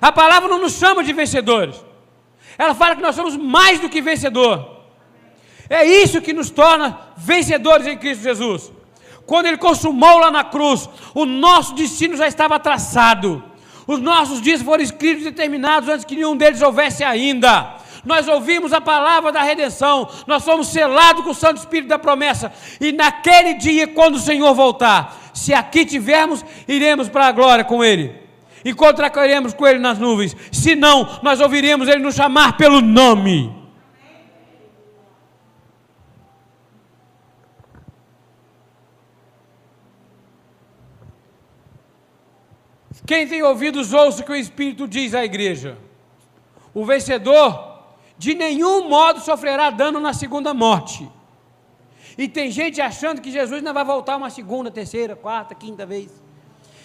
A 0.00 0.10
palavra 0.10 0.48
não 0.48 0.58
nos 0.58 0.72
chama 0.78 1.04
de 1.04 1.12
vencedores, 1.12 1.76
ela 2.56 2.74
fala 2.74 2.96
que 2.96 3.02
nós 3.02 3.14
somos 3.14 3.36
mais 3.36 3.78
do 3.80 3.90
que 3.90 4.00
vencedor. 4.00 4.80
É 5.68 5.84
isso 5.84 6.22
que 6.22 6.32
nos 6.32 6.48
torna 6.48 6.98
vencedores 7.18 7.86
em 7.86 7.98
Cristo 7.98 8.22
Jesus. 8.22 8.72
Quando 9.26 9.46
Ele 9.46 9.56
consumou 9.56 10.18
lá 10.18 10.30
na 10.30 10.44
cruz, 10.44 10.88
o 11.14 11.24
nosso 11.24 11.74
destino 11.74 12.16
já 12.16 12.26
estava 12.26 12.58
traçado. 12.58 13.42
Os 13.86 13.98
nossos 13.98 14.40
dias 14.40 14.62
foram 14.62 14.82
escritos 14.82 15.22
e 15.22 15.30
determinados 15.30 15.88
antes 15.88 16.04
que 16.04 16.16
nenhum 16.16 16.36
deles 16.36 16.62
houvesse 16.62 17.02
ainda. 17.02 17.76
Nós 18.04 18.28
ouvimos 18.28 18.72
a 18.72 18.80
palavra 18.80 19.30
da 19.30 19.42
redenção, 19.42 20.08
nós 20.26 20.42
somos 20.42 20.68
selados 20.68 21.22
com 21.22 21.30
o 21.30 21.34
Santo 21.34 21.58
Espírito 21.58 21.88
da 21.88 21.98
promessa, 21.98 22.52
e 22.80 22.92
naquele 22.92 23.54
dia, 23.54 23.86
quando 23.88 24.14
o 24.14 24.20
Senhor 24.20 24.54
voltar, 24.54 25.30
se 25.34 25.52
aqui 25.52 25.84
tivermos, 25.84 26.44
iremos 26.66 27.08
para 27.08 27.26
a 27.26 27.32
glória 27.32 27.62
com 27.62 27.84
Ele, 27.84 28.14
encontraremos 28.64 29.52
com 29.52 29.66
Ele 29.66 29.78
nas 29.78 29.98
nuvens, 29.98 30.34
se 30.50 30.74
não, 30.74 31.18
nós 31.22 31.40
ouviremos 31.40 31.88
Ele 31.88 32.02
nos 32.02 32.14
chamar 32.14 32.56
pelo 32.56 32.80
nome. 32.80 33.59
Quem 43.10 43.26
tem 43.26 43.42
ouvidos, 43.42 43.92
ouça 43.92 44.22
o 44.22 44.24
que 44.24 44.30
o 44.30 44.36
Espírito 44.36 44.86
diz 44.86 45.16
à 45.16 45.24
igreja. 45.24 45.76
O 46.72 46.84
vencedor, 46.84 47.82
de 48.16 48.34
nenhum 48.34 48.88
modo, 48.88 49.18
sofrerá 49.18 49.68
dano 49.68 49.98
na 49.98 50.14
segunda 50.14 50.54
morte. 50.54 51.10
E 52.16 52.28
tem 52.28 52.52
gente 52.52 52.80
achando 52.80 53.20
que 53.20 53.32
Jesus 53.32 53.64
não 53.64 53.74
vai 53.74 53.84
voltar 53.84 54.16
uma 54.16 54.30
segunda, 54.30 54.70
terceira, 54.70 55.16
quarta, 55.16 55.56
quinta 55.56 55.84
vez. 55.84 56.08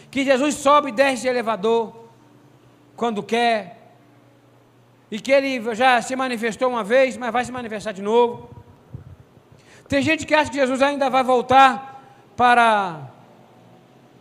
Que 0.10 0.26
Jesus 0.26 0.56
sobe 0.56 0.90
e 0.90 0.92
desce 0.92 1.22
de 1.22 1.28
elevador 1.28 1.94
quando 2.96 3.22
quer. 3.22 3.94
E 5.12 5.20
que 5.20 5.32
ele 5.32 5.76
já 5.76 6.02
se 6.02 6.16
manifestou 6.16 6.70
uma 6.70 6.84
vez, 6.84 7.16
mas 7.18 7.32
vai 7.32 7.46
se 7.46 7.52
manifestar 7.52 7.92
de 7.92 8.02
novo. 8.02 8.50
Tem 9.88 10.02
gente 10.02 10.26
que 10.26 10.34
acha 10.34 10.50
que 10.50 10.58
Jesus 10.58 10.82
ainda 10.82 11.08
vai 11.08 11.24
voltar 11.24 12.04
para 12.36 13.12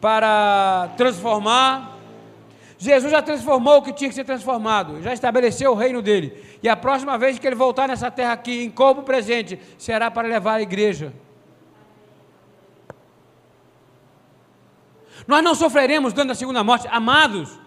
para 0.03 0.91
transformar. 0.99 1.94
Jesus 2.85 3.11
já 3.11 3.23
transformou 3.23 3.79
o 3.79 3.83
que 3.83 3.93
tinha 3.93 4.09
que 4.11 4.15
ser 4.15 4.25
transformado, 4.25 5.01
já 5.01 5.13
estabeleceu 5.13 5.73
o 5.73 5.75
reino 5.75 6.03
dele. 6.03 6.59
E 6.63 6.69
a 6.69 6.77
próxima 6.77 7.17
vez 7.17 7.39
que 7.39 7.47
ele 7.47 7.57
voltar 7.57 7.89
nessa 7.89 8.11
terra 8.11 8.33
aqui, 8.33 8.63
em 8.63 8.71
corpo 8.71 9.03
presente, 9.03 9.59
será 9.79 10.11
para 10.11 10.29
levar 10.29 10.55
a 10.55 10.63
igreja. 10.63 11.13
Nós 15.27 15.43
não 15.43 15.55
sofreremos 15.55 16.13
dando 16.13 16.33
a 16.33 16.35
segunda 16.35 16.63
morte, 16.63 16.87
amados. 16.91 17.59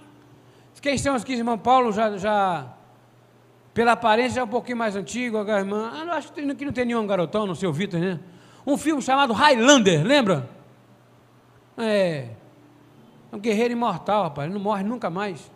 Quem 0.79 0.97
são 0.97 1.15
aqui, 1.15 1.33
irmão 1.33 1.57
Paulo, 1.57 1.91
já, 1.91 2.15
já 2.17 2.71
pela 3.73 3.93
aparência 3.93 4.39
é 4.39 4.43
um 4.43 4.47
pouquinho 4.47 4.77
mais 4.77 4.95
antigo, 4.95 5.39
a 5.39 5.57
irmã. 5.57 5.91
Ah, 5.91 6.15
acho 6.15 6.31
que 6.31 6.41
não 6.41 6.71
tem 6.71 6.85
nenhum 6.85 7.07
garotão, 7.07 7.47
no 7.47 7.55
seu 7.55 7.73
Vitor, 7.73 7.99
né? 7.99 8.19
Um 8.65 8.77
filme 8.77 9.01
chamado 9.01 9.33
Highlander, 9.33 10.05
lembra? 10.05 10.47
É. 11.75 12.29
É 13.31 13.35
um 13.35 13.39
guerreiro 13.39 13.73
imortal, 13.73 14.23
rapaz. 14.23 14.45
Ele 14.45 14.53
não 14.53 14.61
morre 14.61 14.83
nunca 14.83 15.09
mais. 15.09 15.51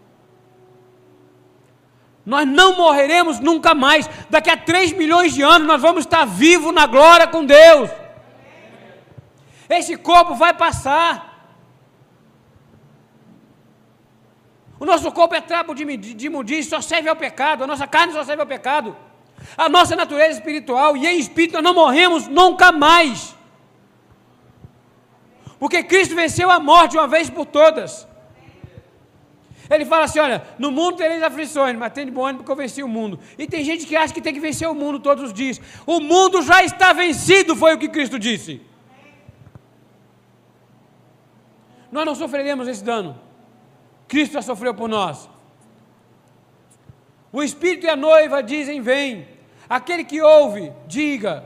Nós 2.26 2.48
não 2.48 2.76
morreremos 2.76 3.40
nunca 3.40 3.74
mais. 3.74 4.10
Daqui 4.30 4.50
a 4.50 4.58
3 4.58 4.94
milhões 4.94 5.34
de 5.34 5.42
anos 5.42 5.68
nós 5.68 5.82
vamos 5.82 6.06
estar 6.06 6.26
vivos 6.26 6.74
na 6.74 6.86
glória 6.86 7.28
com 7.28 7.46
Deus. 7.46 7.90
Esse 9.70 9.96
corpo 9.98 10.36
vai 10.36 10.54
passar. 10.54 11.32
O 14.80 14.86
nosso 14.86 15.12
corpo 15.12 15.36
é 15.36 15.42
trapo 15.42 15.74
de, 15.74 15.86
de 15.98 16.64
só 16.64 16.82
serve 16.82 17.08
ao 17.08 17.16
pecado. 17.16 17.64
A 17.64 17.68
nossa 17.68 17.88
carne 17.88 18.14
só 18.14 18.24
serve 18.24 18.42
ao 18.42 18.48
pecado. 18.48 18.96
A 19.58 19.70
nossa 19.70 19.96
natureza 19.96 20.40
espiritual 20.40 20.96
e 20.96 21.08
em 21.08 21.20
espírito 21.20 21.54
nós 21.54 21.64
não 21.64 21.74
morremos 21.74 22.28
nunca 22.28 22.72
mais. 22.72 23.36
Porque 25.62 25.84
Cristo 25.84 26.16
venceu 26.16 26.50
a 26.50 26.60
morte 26.60 26.98
uma 26.98 27.08
vez 27.08 27.30
por 27.30 27.46
todas. 27.46 28.08
Ele 29.70 29.86
fala 29.86 30.06
assim: 30.06 30.18
olha, 30.18 30.44
no 30.58 30.72
mundo 30.72 30.98
tereis 30.98 31.22
aflições, 31.22 31.78
mas 31.78 31.94
tem 31.94 32.04
de 32.04 32.12
bom 32.12 32.26
ânimo 32.26 32.40
porque 32.40 32.52
eu 32.52 32.56
venci 32.56 32.82
o 32.82 32.88
mundo. 32.88 33.20
E 33.38 33.46
tem 33.46 33.64
gente 33.64 33.86
que 33.86 33.96
acha 33.96 34.12
que 34.12 34.24
tem 34.24 34.34
que 34.34 34.40
vencer 34.40 34.68
o 34.68 34.74
mundo 34.74 35.00
todos 35.00 35.26
os 35.26 35.32
dias. 35.32 35.62
O 35.86 36.00
mundo 36.00 36.42
já 36.42 36.64
está 36.64 36.94
vencido, 36.94 37.56
foi 37.56 37.76
o 37.76 37.78
que 37.78 37.88
Cristo 37.88 38.18
disse. 38.18 38.60
Nós 41.92 42.08
não 42.08 42.16
sofreremos 42.16 42.68
esse 42.68 42.84
dano. 42.84 43.22
Cristo 44.08 44.34
já 44.34 44.42
sofreu 44.42 44.74
por 44.74 44.90
nós. 44.90 45.30
O 47.32 47.44
Espírito 47.44 47.86
e 47.86 47.90
a 47.90 47.96
noiva 47.96 48.42
dizem: 48.42 48.82
Vem. 48.82 49.28
Aquele 49.70 50.04
que 50.04 50.24
ouve, 50.24 50.74
diga: 50.88 51.46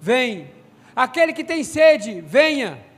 Vem. 0.00 0.50
Aquele 0.96 1.32
que 1.32 1.44
tem 1.44 1.62
sede, 1.62 2.20
venha. 2.22 2.89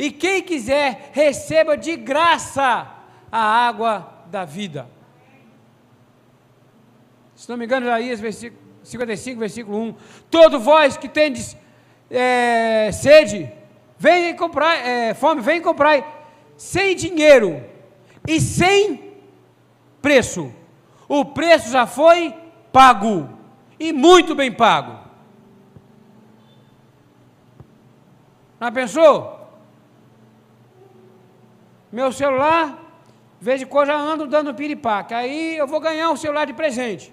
E 0.00 0.10
quem 0.10 0.42
quiser, 0.42 1.10
receba 1.12 1.76
de 1.76 1.94
graça 1.94 2.90
a 3.30 3.38
água 3.38 4.24
da 4.28 4.46
vida. 4.46 4.88
Se 7.34 7.46
não 7.50 7.58
me 7.58 7.66
engano, 7.66 7.84
Isaías 7.84 8.54
55, 8.82 9.38
versículo 9.38 9.78
1. 9.78 9.94
Todo 10.30 10.58
vós 10.58 10.96
que 10.96 11.06
tendes 11.06 11.54
é, 12.08 12.90
sede, 12.92 13.52
vem 13.98 14.34
comprar, 14.34 14.74
é, 14.76 15.12
fome, 15.12 15.42
vem 15.42 15.60
comprar 15.60 16.02
sem 16.56 16.96
dinheiro 16.96 17.62
e 18.26 18.40
sem 18.40 19.18
preço. 20.00 20.50
O 21.06 21.26
preço 21.26 21.70
já 21.70 21.86
foi 21.86 22.34
pago 22.72 23.28
e 23.78 23.92
muito 23.92 24.34
bem 24.34 24.50
pago. 24.50 24.98
Já 28.58 28.72
pensou? 28.72 29.39
Meu 31.90 32.12
celular, 32.12 32.78
de 33.38 33.44
vez 33.44 33.62
em 33.62 33.66
quando 33.66 33.90
ando 33.90 34.26
dando 34.26 34.54
piripaca. 34.54 35.16
Aí 35.16 35.56
eu 35.56 35.66
vou 35.66 35.80
ganhar 35.80 36.10
um 36.10 36.16
celular 36.16 36.44
de 36.44 36.52
presente. 36.52 37.12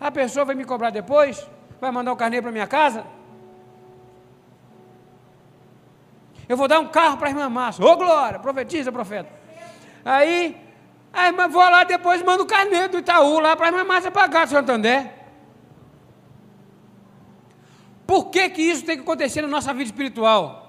A 0.00 0.10
pessoa 0.10 0.44
vai 0.44 0.54
me 0.54 0.64
cobrar 0.64 0.90
depois? 0.90 1.48
Vai 1.80 1.90
mandar 1.90 2.12
um 2.12 2.16
carneiro 2.16 2.42
para 2.42 2.52
minha 2.52 2.66
casa? 2.66 3.06
Eu 6.48 6.56
vou 6.56 6.66
dar 6.66 6.80
um 6.80 6.88
carro 6.88 7.16
para 7.16 7.28
a 7.28 7.30
irmã 7.30 7.48
Márcia. 7.48 7.84
Ô 7.84 7.96
glória, 7.96 8.38
profetiza, 8.38 8.90
profeta. 8.90 9.30
Aí, 10.04 10.56
a 11.12 11.26
irmã 11.26 11.48
vou 11.48 11.62
lá 11.62 11.84
depois 11.84 12.22
manda 12.22 12.42
o 12.42 12.46
carneiro 12.46 12.88
do 12.88 12.98
Itaú 12.98 13.38
lá 13.38 13.54
para 13.54 13.66
a 13.66 13.68
irmã 13.70 13.84
Márcia 13.84 14.10
pagar 14.10 14.46
do 14.46 14.50
Santander. 14.50 15.12
Por 18.06 18.30
que, 18.30 18.48
que 18.50 18.62
isso 18.62 18.84
tem 18.84 18.96
que 18.96 19.02
acontecer 19.02 19.42
na 19.42 19.48
nossa 19.48 19.72
vida 19.72 19.84
espiritual? 19.84 20.67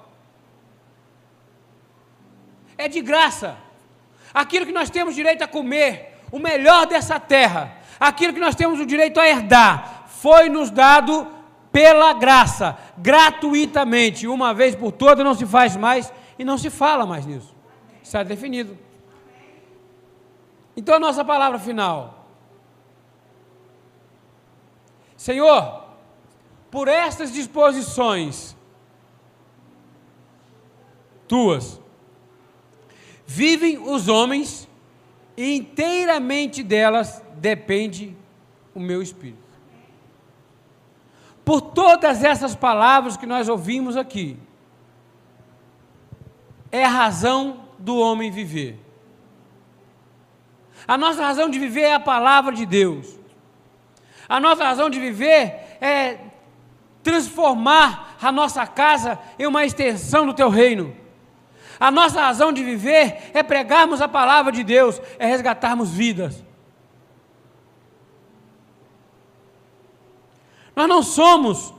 É 2.80 2.88
de 2.88 3.02
graça. 3.02 3.58
aquilo 4.34 4.66
que 4.66 4.72
nós 4.72 4.90
temos 4.90 5.14
direito 5.14 5.44
a 5.44 5.48
comer, 5.48 6.18
o 6.32 6.40
melhor 6.40 6.86
dessa 6.88 7.20
terra, 7.20 7.76
aquilo 8.00 8.34
que 8.34 8.40
nós 8.40 8.56
temos 8.56 8.80
o 8.80 8.86
direito 8.86 9.20
a 9.20 9.28
herdar, 9.28 10.06
foi 10.08 10.48
nos 10.50 10.72
dado 10.72 11.28
pela 11.72 12.14
graça, 12.14 12.78
gratuitamente, 12.98 14.28
uma 14.28 14.54
vez 14.54 14.76
por 14.76 14.92
todas, 14.92 15.26
não 15.26 15.34
se 15.34 15.46
faz 15.46 15.76
mais 15.76 16.14
e 16.38 16.46
não 16.46 16.58
se 16.58 16.70
fala 16.70 17.06
mais 17.06 17.26
nisso. 17.26 17.54
Está 18.02 18.24
definido. 18.24 18.78
Então, 20.78 20.96
a 20.96 21.00
nossa 21.00 21.26
palavra 21.26 21.60
final. 21.60 22.28
Senhor, 25.18 25.84
por 26.72 26.88
estas 26.88 27.34
disposições 27.34 28.56
tuas, 31.28 31.80
vivem 33.32 33.78
os 33.78 34.08
homens 34.08 34.68
e 35.38 35.56
inteiramente 35.56 36.64
delas 36.64 37.24
depende 37.36 38.18
o 38.74 38.80
meu 38.80 39.04
espírito. 39.04 39.38
Por 41.46 41.62
todas 41.62 42.24
essas 42.24 42.56
palavras 42.56 43.16
que 43.16 43.28
nós 43.28 43.48
ouvimos 43.48 43.96
aqui, 43.96 44.36
é 46.72 46.84
a 46.84 46.90
razão 46.90 47.66
do 47.78 47.98
homem 47.98 48.32
viver. 48.32 48.80
A 50.88 50.98
nossa 50.98 51.22
razão 51.22 51.52
de 51.52 51.60
viver 51.60 51.82
é 51.82 51.94
a 51.94 52.00
palavra 52.00 52.52
de 52.52 52.66
Deus. 52.66 53.16
A 54.28 54.40
nossa 54.40 54.64
razão 54.64 54.90
de 54.90 55.00
viver 55.00 55.78
é 55.80 56.18
transformar 57.04 58.18
a 58.20 58.32
nossa 58.32 58.66
casa 58.66 59.20
em 59.38 59.46
uma 59.46 59.64
extensão 59.64 60.26
do 60.26 60.34
teu 60.34 60.50
reino. 60.50 60.99
A 61.80 61.90
nossa 61.90 62.20
razão 62.20 62.52
de 62.52 62.64
viver 62.64 63.32
é 63.34 63.42
pregarmos 63.42 64.02
a 64.02 64.08
palavra 64.08 64.52
de 64.52 64.64
Deus, 64.64 65.02
é 65.18 65.26
resgatarmos 65.26 65.92
vidas. 65.92 66.44
Nós 70.76 70.88
não 70.88 71.02
somos, 71.02 71.74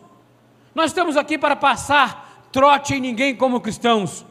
nós 0.75 0.91
estamos 0.91 1.17
aqui 1.17 1.37
para 1.37 1.55
passar 1.55 2.49
trote 2.51 2.95
em 2.95 3.01
ninguém 3.01 3.37
como 3.37 3.61
cristãos. 3.61 4.25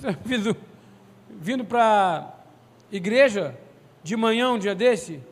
Vindo, 0.24 0.56
vindo 1.28 1.64
para 1.64 1.82
a 1.82 2.32
igreja 2.90 3.58
de 4.02 4.16
manhã, 4.16 4.52
um 4.52 4.58
dia 4.58 4.74
desse, 4.74 5.22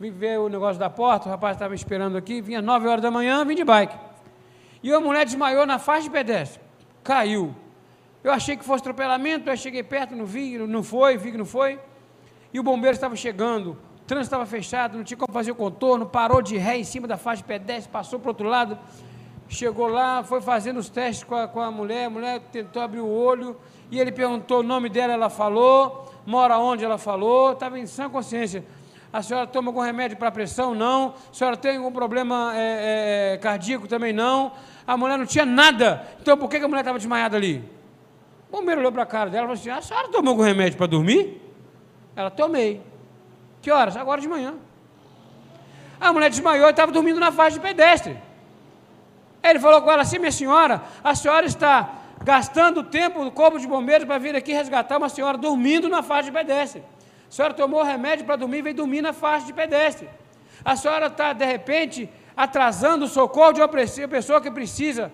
vim 0.00 0.10
ver 0.10 0.38
o 0.38 0.48
negócio 0.48 0.78
da 0.78 0.88
porta, 0.88 1.28
o 1.28 1.30
rapaz 1.30 1.56
estava 1.56 1.74
esperando 1.74 2.16
aqui, 2.16 2.40
vinha 2.40 2.62
nove 2.62 2.88
horas 2.88 3.02
da 3.02 3.10
manhã, 3.10 3.44
vim 3.44 3.54
de 3.54 3.64
bike. 3.64 4.07
E 4.82 4.90
uma 4.92 5.00
mulher 5.00 5.24
desmaiou 5.24 5.66
na 5.66 5.78
faixa 5.78 6.04
de 6.04 6.10
pedestre, 6.10 6.60
caiu. 7.02 7.54
Eu 8.22 8.32
achei 8.32 8.56
que 8.56 8.64
fosse 8.64 8.82
atropelamento, 8.82 9.50
aí 9.50 9.56
cheguei 9.56 9.82
perto, 9.82 10.14
não 10.14 10.26
vi, 10.26 10.58
não 10.58 10.82
foi, 10.82 11.16
vi 11.16 11.32
que 11.32 11.38
não 11.38 11.44
foi. 11.44 11.78
E 12.52 12.58
o 12.60 12.62
bombeiro 12.62 12.94
estava 12.94 13.16
chegando, 13.16 13.70
o 13.70 14.04
trânsito 14.06 14.26
estava 14.26 14.46
fechado, 14.46 14.96
não 14.96 15.04
tinha 15.04 15.16
como 15.16 15.32
fazer 15.32 15.50
o 15.50 15.54
contorno, 15.54 16.06
parou 16.06 16.40
de 16.40 16.56
ré 16.56 16.78
em 16.78 16.84
cima 16.84 17.06
da 17.06 17.16
faixa 17.16 17.42
de 17.42 17.48
pedestre, 17.48 17.90
passou 17.90 18.18
para 18.18 18.28
o 18.28 18.30
outro 18.30 18.48
lado, 18.48 18.78
chegou 19.48 19.88
lá, 19.88 20.22
foi 20.22 20.40
fazendo 20.40 20.78
os 20.78 20.88
testes 20.88 21.24
com 21.24 21.34
a, 21.34 21.48
com 21.48 21.60
a 21.60 21.70
mulher, 21.70 22.06
a 22.06 22.10
mulher 22.10 22.40
tentou 22.52 22.82
abrir 22.82 23.00
o 23.00 23.08
olho, 23.08 23.56
e 23.90 23.98
ele 23.98 24.12
perguntou 24.12 24.60
o 24.60 24.62
nome 24.62 24.88
dela, 24.88 25.12
ela 25.12 25.30
falou, 25.30 26.12
mora 26.26 26.58
onde 26.58 26.84
ela 26.84 26.98
falou, 26.98 27.52
estava 27.52 27.78
em 27.78 27.86
sã 27.86 28.08
consciência. 28.08 28.64
A 29.12 29.22
senhora 29.22 29.46
toma 29.46 29.70
algum 29.70 29.80
remédio 29.80 30.16
para 30.16 30.30
pressão? 30.30 30.74
Não. 30.74 31.14
A 31.30 31.34
senhora 31.34 31.56
tem 31.56 31.76
algum 31.78 31.90
problema 31.90 32.52
é, 32.54 33.32
é, 33.34 33.38
cardíaco? 33.38 33.88
Também 33.88 34.12
não. 34.12 34.52
A 34.86 34.96
mulher 34.96 35.16
não 35.16 35.24
tinha 35.24 35.46
nada. 35.46 36.06
Então 36.20 36.36
por 36.36 36.48
que 36.50 36.56
a 36.56 36.68
mulher 36.68 36.80
estava 36.80 36.98
desmaiada 36.98 37.36
ali? 37.36 37.64
O 38.50 38.56
bombeiro 38.56 38.80
olhou 38.80 38.92
para 38.92 39.02
a 39.02 39.06
cara 39.06 39.30
dela 39.30 39.44
e 39.44 39.46
falou 39.46 39.60
assim: 39.60 39.70
A 39.70 39.80
senhora 39.80 40.08
tomou 40.08 40.32
algum 40.32 40.42
remédio 40.42 40.76
para 40.76 40.86
dormir? 40.86 41.40
Ela 42.14 42.30
tomei. 42.30 42.82
Que 43.62 43.70
horas? 43.70 43.96
Agora 43.96 44.20
de 44.20 44.28
manhã. 44.28 44.54
A 46.00 46.12
mulher 46.12 46.30
desmaiou 46.30 46.66
e 46.66 46.70
estava 46.70 46.92
dormindo 46.92 47.18
na 47.18 47.32
faixa 47.32 47.58
de 47.58 47.60
pedestre. 47.60 48.16
Ele 49.42 49.58
falou 49.58 49.80
com 49.82 49.90
ela 49.90 50.02
assim: 50.02 50.18
Minha 50.18 50.32
senhora, 50.32 50.82
a 51.02 51.14
senhora 51.14 51.46
está 51.46 51.94
gastando 52.22 52.82
tempo 52.82 53.24
do 53.24 53.30
corpo 53.30 53.58
de 53.58 53.66
bombeiros 53.66 54.06
para 54.06 54.18
vir 54.18 54.36
aqui 54.36 54.52
resgatar 54.52 54.98
uma 54.98 55.08
senhora 55.08 55.38
dormindo 55.38 55.88
na 55.88 56.02
faixa 56.02 56.24
de 56.24 56.32
pedestre. 56.32 56.82
A 57.28 57.32
senhora 57.32 57.54
tomou 57.54 57.82
remédio 57.82 58.24
para 58.24 58.36
dormir 58.36 58.58
e 58.58 58.62
veio 58.62 58.76
dormir 58.76 59.02
na 59.02 59.12
faixa 59.12 59.46
de 59.46 59.52
pedestre. 59.52 60.08
A 60.64 60.74
senhora 60.74 61.06
está, 61.06 61.32
de 61.32 61.44
repente, 61.44 62.10
atrasando 62.36 63.04
o 63.04 63.08
socorro 63.08 63.52
de 63.52 63.60
uma 63.60 63.68
pessoa 63.68 64.40
que 64.40 64.50
precisa 64.50 65.12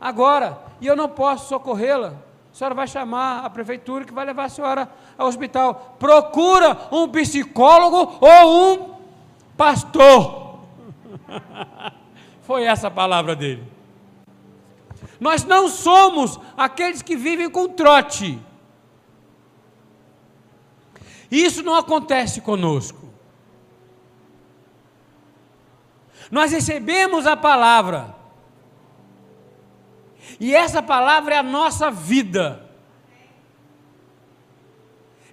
agora, 0.00 0.58
e 0.80 0.86
eu 0.86 0.94
não 0.94 1.08
posso 1.08 1.48
socorrê-la. 1.48 2.14
A 2.52 2.58
senhora 2.58 2.74
vai 2.74 2.86
chamar 2.86 3.44
a 3.44 3.50
prefeitura 3.50 4.04
que 4.04 4.12
vai 4.12 4.24
levar 4.24 4.44
a 4.44 4.48
senhora 4.48 4.88
ao 5.18 5.26
hospital. 5.26 5.96
Procura 5.98 6.88
um 6.90 7.08
psicólogo 7.08 8.18
ou 8.20 8.72
um 8.72 8.94
pastor. 9.56 10.60
Foi 12.42 12.64
essa 12.64 12.88
a 12.88 12.90
palavra 12.90 13.34
dele. 13.34 13.62
Nós 15.18 15.44
não 15.44 15.68
somos 15.68 16.38
aqueles 16.56 17.02
que 17.02 17.16
vivem 17.16 17.50
com 17.50 17.68
trote. 17.68 18.38
Isso 21.30 21.62
não 21.62 21.74
acontece 21.74 22.40
conosco. 22.40 23.06
Nós 26.30 26.52
recebemos 26.52 27.26
a 27.26 27.36
palavra. 27.36 28.14
E 30.40 30.54
essa 30.54 30.82
palavra 30.82 31.34
é 31.34 31.38
a 31.38 31.42
nossa 31.42 31.90
vida. 31.90 32.68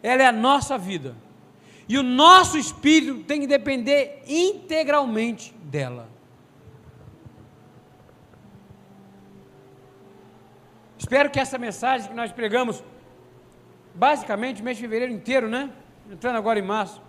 Ela 0.02 0.24
é 0.24 0.26
a 0.28 0.32
nossa 0.32 0.78
vida. 0.78 1.16
E 1.88 1.98
o 1.98 2.04
nosso 2.04 2.58
espírito 2.58 3.24
tem 3.24 3.42
que 3.42 3.48
depender 3.48 4.24
integralmente 4.28 5.54
dela. 5.64 6.10
Espero 10.98 11.30
que 11.30 11.40
essa 11.40 11.58
mensagem 11.58 12.08
que 12.08 12.16
nós 12.16 12.32
pregamos, 12.32 12.82
basicamente, 13.94 14.64
mês 14.64 14.78
de 14.78 14.84
fevereiro 14.84 15.12
inteiro, 15.12 15.50
né? 15.50 15.70
Entrando 16.12 16.38
agora 16.38 16.60
em 16.60 16.64
março. 16.64 17.02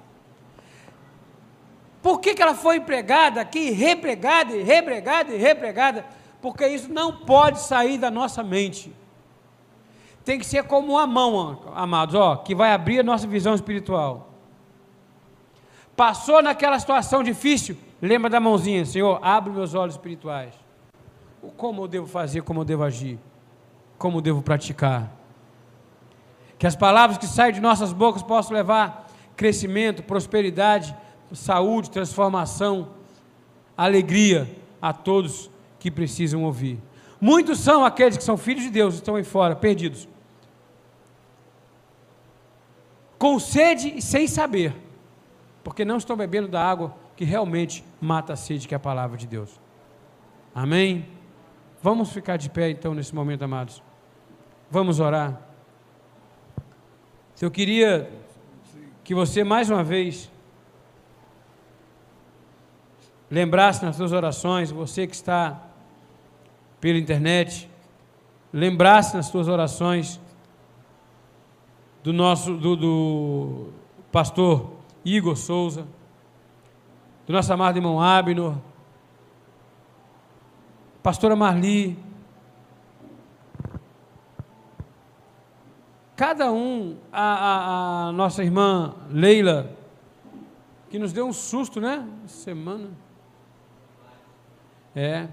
Por 2.02 2.20
que, 2.20 2.35
que 2.35 2.42
ela 2.42 2.54
foi 2.54 2.80
pregada 2.80 3.40
aqui, 3.40 3.70
repregada 3.70 4.54
e 4.54 4.62
repregada 4.62 5.33
e 5.35 5.38
repregada? 5.38 6.04
Porque 6.40 6.66
isso 6.66 6.92
não 6.92 7.24
pode 7.24 7.61
sair 7.61 7.96
da 7.98 8.11
nossa 8.11 8.42
mente. 8.42 8.94
Tem 10.24 10.38
que 10.38 10.46
ser 10.46 10.64
como 10.64 10.92
uma 10.92 11.07
mão, 11.07 11.62
amados, 11.74 12.14
ó, 12.14 12.37
que 12.37 12.54
vai 12.54 12.72
abrir 12.72 13.00
a 13.00 13.02
nossa 13.02 13.26
visão 13.26 13.54
espiritual. 13.54 14.30
Passou 15.96 16.42
naquela 16.42 16.78
situação 16.78 17.22
difícil, 17.22 17.76
lembra 18.00 18.28
da 18.28 18.40
mãozinha, 18.40 18.85
Senhor, 18.85 19.18
abre 19.22 19.52
meus 19.52 19.74
olhos 19.74 19.94
espirituais. 19.94 20.54
Como 21.57 21.83
eu 21.83 21.88
devo 21.88 22.07
fazer, 22.07 22.42
como 22.42 22.61
eu 22.61 22.64
devo 22.64 22.83
agir 22.83 23.18
como 23.98 24.20
devo 24.20 24.42
praticar. 24.42 25.11
Que 26.64 26.68
as 26.68 26.74
palavras 26.74 27.18
que 27.18 27.27
saem 27.27 27.53
de 27.53 27.61
nossas 27.61 27.92
bocas 27.92 28.22
possam 28.22 28.57
levar 28.57 29.07
crescimento, 29.37 30.03
prosperidade, 30.03 30.96
saúde, 31.31 31.90
transformação, 31.90 32.88
alegria 33.77 34.50
a 34.81 34.90
todos 34.90 35.50
que 35.79 35.90
precisam 35.90 36.42
ouvir. 36.42 36.81
Muitos 37.20 37.59
são 37.61 37.85
aqueles 37.85 38.16
que 38.16 38.24
são 38.24 38.38
filhos 38.38 38.62
de 38.62 38.70
Deus, 38.70 38.94
estão 38.94 39.16
aí 39.16 39.24
fora, 39.24 39.55
perdidos. 39.55 40.09
Com 43.18 43.38
sede 43.38 43.92
e 43.98 44.00
sem 44.00 44.27
saber, 44.27 44.74
porque 45.62 45.85
não 45.85 45.98
estão 45.98 46.16
bebendo 46.16 46.48
da 46.48 46.64
água 46.66 46.96
que 47.14 47.27
realmente 47.27 47.85
mata 48.00 48.33
a 48.33 48.37
sede, 48.37 48.66
que 48.66 48.74
é 48.74 48.79
a 48.79 48.81
palavra 48.81 49.18
de 49.18 49.27
Deus. 49.27 49.50
Amém? 50.55 51.07
Vamos 51.83 52.11
ficar 52.11 52.38
de 52.38 52.48
pé 52.48 52.70
então 52.70 52.94
nesse 52.94 53.14
momento, 53.14 53.42
amados. 53.42 53.83
Vamos 54.70 54.98
orar. 54.98 55.53
Eu 57.42 57.50
queria 57.50 58.10
que 59.02 59.14
você 59.14 59.42
mais 59.42 59.68
uma 59.68 59.82
vez 59.82 60.30
lembrasse 63.28 63.84
nas 63.84 63.96
suas 63.96 64.12
orações, 64.12 64.70
você 64.70 65.06
que 65.06 65.14
está 65.14 65.60
pela 66.80 66.96
internet, 66.96 67.68
lembrasse 68.52 69.16
nas 69.16 69.26
suas 69.26 69.48
orações 69.48 70.20
do 72.04 72.12
nosso 72.12 72.56
do, 72.56 72.76
do 72.76 73.68
pastor 74.12 74.70
Igor 75.04 75.35
Souza, 75.35 75.85
do 77.26 77.32
nosso 77.32 77.52
amado 77.52 77.76
irmão 77.76 78.00
Abner, 78.00 78.52
pastora 81.02 81.35
Marli, 81.35 81.98
cada 86.17 86.52
um, 86.52 86.96
a, 87.12 87.23
a, 87.23 88.08
a, 88.08 88.12
nossa 88.12 88.42
irmã 88.42 88.94
Leila, 89.10 89.71
que 90.88 90.98
nos 90.98 91.12
deu 91.12 91.27
um 91.27 91.33
susto, 91.33 91.81
né? 91.81 92.06
Semana. 92.27 92.90
É. 94.94 95.29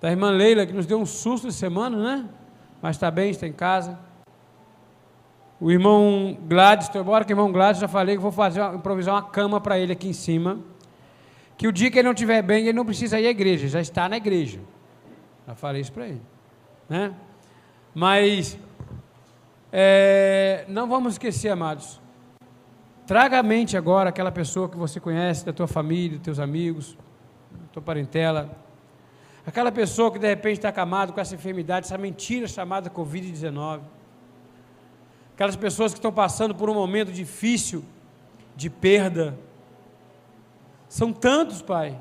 Da 0.00 0.10
irmã 0.10 0.30
Leila, 0.30 0.66
que 0.66 0.72
nos 0.72 0.86
deu 0.86 0.98
um 0.98 1.06
susto 1.06 1.46
de 1.48 1.52
semana, 1.52 1.96
né? 1.96 2.28
Mas 2.80 2.96
está 2.96 3.10
bem, 3.10 3.30
está 3.30 3.46
em 3.46 3.52
casa. 3.52 3.98
O 5.60 5.70
irmão 5.70 6.36
Gladys, 6.48 6.86
estou 6.86 7.00
embora 7.00 7.24
que 7.24 7.32
o 7.32 7.34
irmão 7.34 7.52
Gladys 7.52 7.80
já 7.80 7.86
falei 7.86 8.16
que 8.16 8.22
vou 8.22 8.32
fazer 8.32 8.60
improvisar 8.74 9.14
uma 9.14 9.22
cama 9.22 9.60
para 9.60 9.78
ele 9.78 9.92
aqui 9.92 10.08
em 10.08 10.12
cima. 10.12 10.58
Que 11.56 11.68
o 11.68 11.72
dia 11.72 11.88
que 11.90 11.98
ele 11.98 12.06
não 12.06 12.12
estiver 12.12 12.42
bem, 12.42 12.64
ele 12.64 12.72
não 12.72 12.84
precisa 12.84 13.20
ir 13.20 13.26
à 13.28 13.30
igreja, 13.30 13.68
já 13.68 13.80
está 13.80 14.08
na 14.08 14.16
igreja. 14.16 14.58
Já 15.46 15.54
falei 15.54 15.80
isso 15.80 15.92
para 15.92 16.08
ele. 16.08 16.22
Né? 16.88 17.14
Mas 17.94 18.58
é, 19.72 20.64
não 20.68 20.86
vamos 20.86 21.14
esquecer, 21.14 21.48
amados. 21.48 22.00
Traga 23.06 23.38
à 23.38 23.42
mente 23.42 23.76
agora 23.76 24.10
aquela 24.10 24.30
pessoa 24.30 24.68
que 24.68 24.76
você 24.76 25.00
conhece, 25.00 25.44
da 25.44 25.52
tua 25.52 25.66
família, 25.66 26.18
dos 26.18 26.24
teus 26.24 26.38
amigos, 26.38 26.96
da 27.50 27.66
tua 27.72 27.82
parentela. 27.82 28.50
Aquela 29.46 29.72
pessoa 29.72 30.12
que 30.12 30.18
de 30.18 30.28
repente 30.28 30.58
está 30.58 30.68
acamado 30.68 31.12
com 31.12 31.20
essa 31.20 31.34
enfermidade, 31.34 31.86
essa 31.86 31.98
mentira 31.98 32.46
chamada 32.46 32.88
Covid-19 32.90 33.80
aquelas 35.34 35.56
pessoas 35.56 35.92
que 35.92 35.98
estão 35.98 36.12
passando 36.12 36.54
por 36.54 36.70
um 36.70 36.74
momento 36.74 37.10
difícil 37.10 37.84
de 38.54 38.70
perda. 38.70 39.36
São 40.88 41.12
tantos, 41.12 41.60
Pai, 41.60 41.98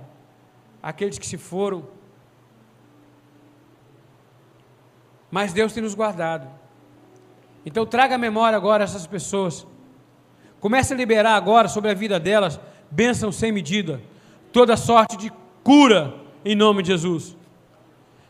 aqueles 0.84 1.18
que 1.18 1.26
se 1.26 1.38
foram. 1.38 1.88
Mas 5.32 5.54
Deus 5.54 5.74
tem 5.74 5.82
nos 5.82 5.96
guardado. 5.96 6.48
Então 7.66 7.86
traga 7.86 8.16
à 8.16 8.18
memória 8.18 8.57
agora 8.57 8.84
essas 8.84 9.05
pessoas. 9.05 9.68
Comece 10.59 10.93
a 10.93 10.97
liberar 10.97 11.36
agora 11.36 11.68
sobre 11.68 11.91
a 11.91 11.93
vida 11.93 12.20
delas 12.20 12.59
bênção 12.91 13.32
sem 13.32 13.51
medida, 13.51 14.01
toda 14.51 14.76
sorte 14.76 15.16
de 15.16 15.32
cura 15.64 16.14
em 16.43 16.55
nome 16.55 16.84
de 16.84 16.89
Jesus. 16.89 17.38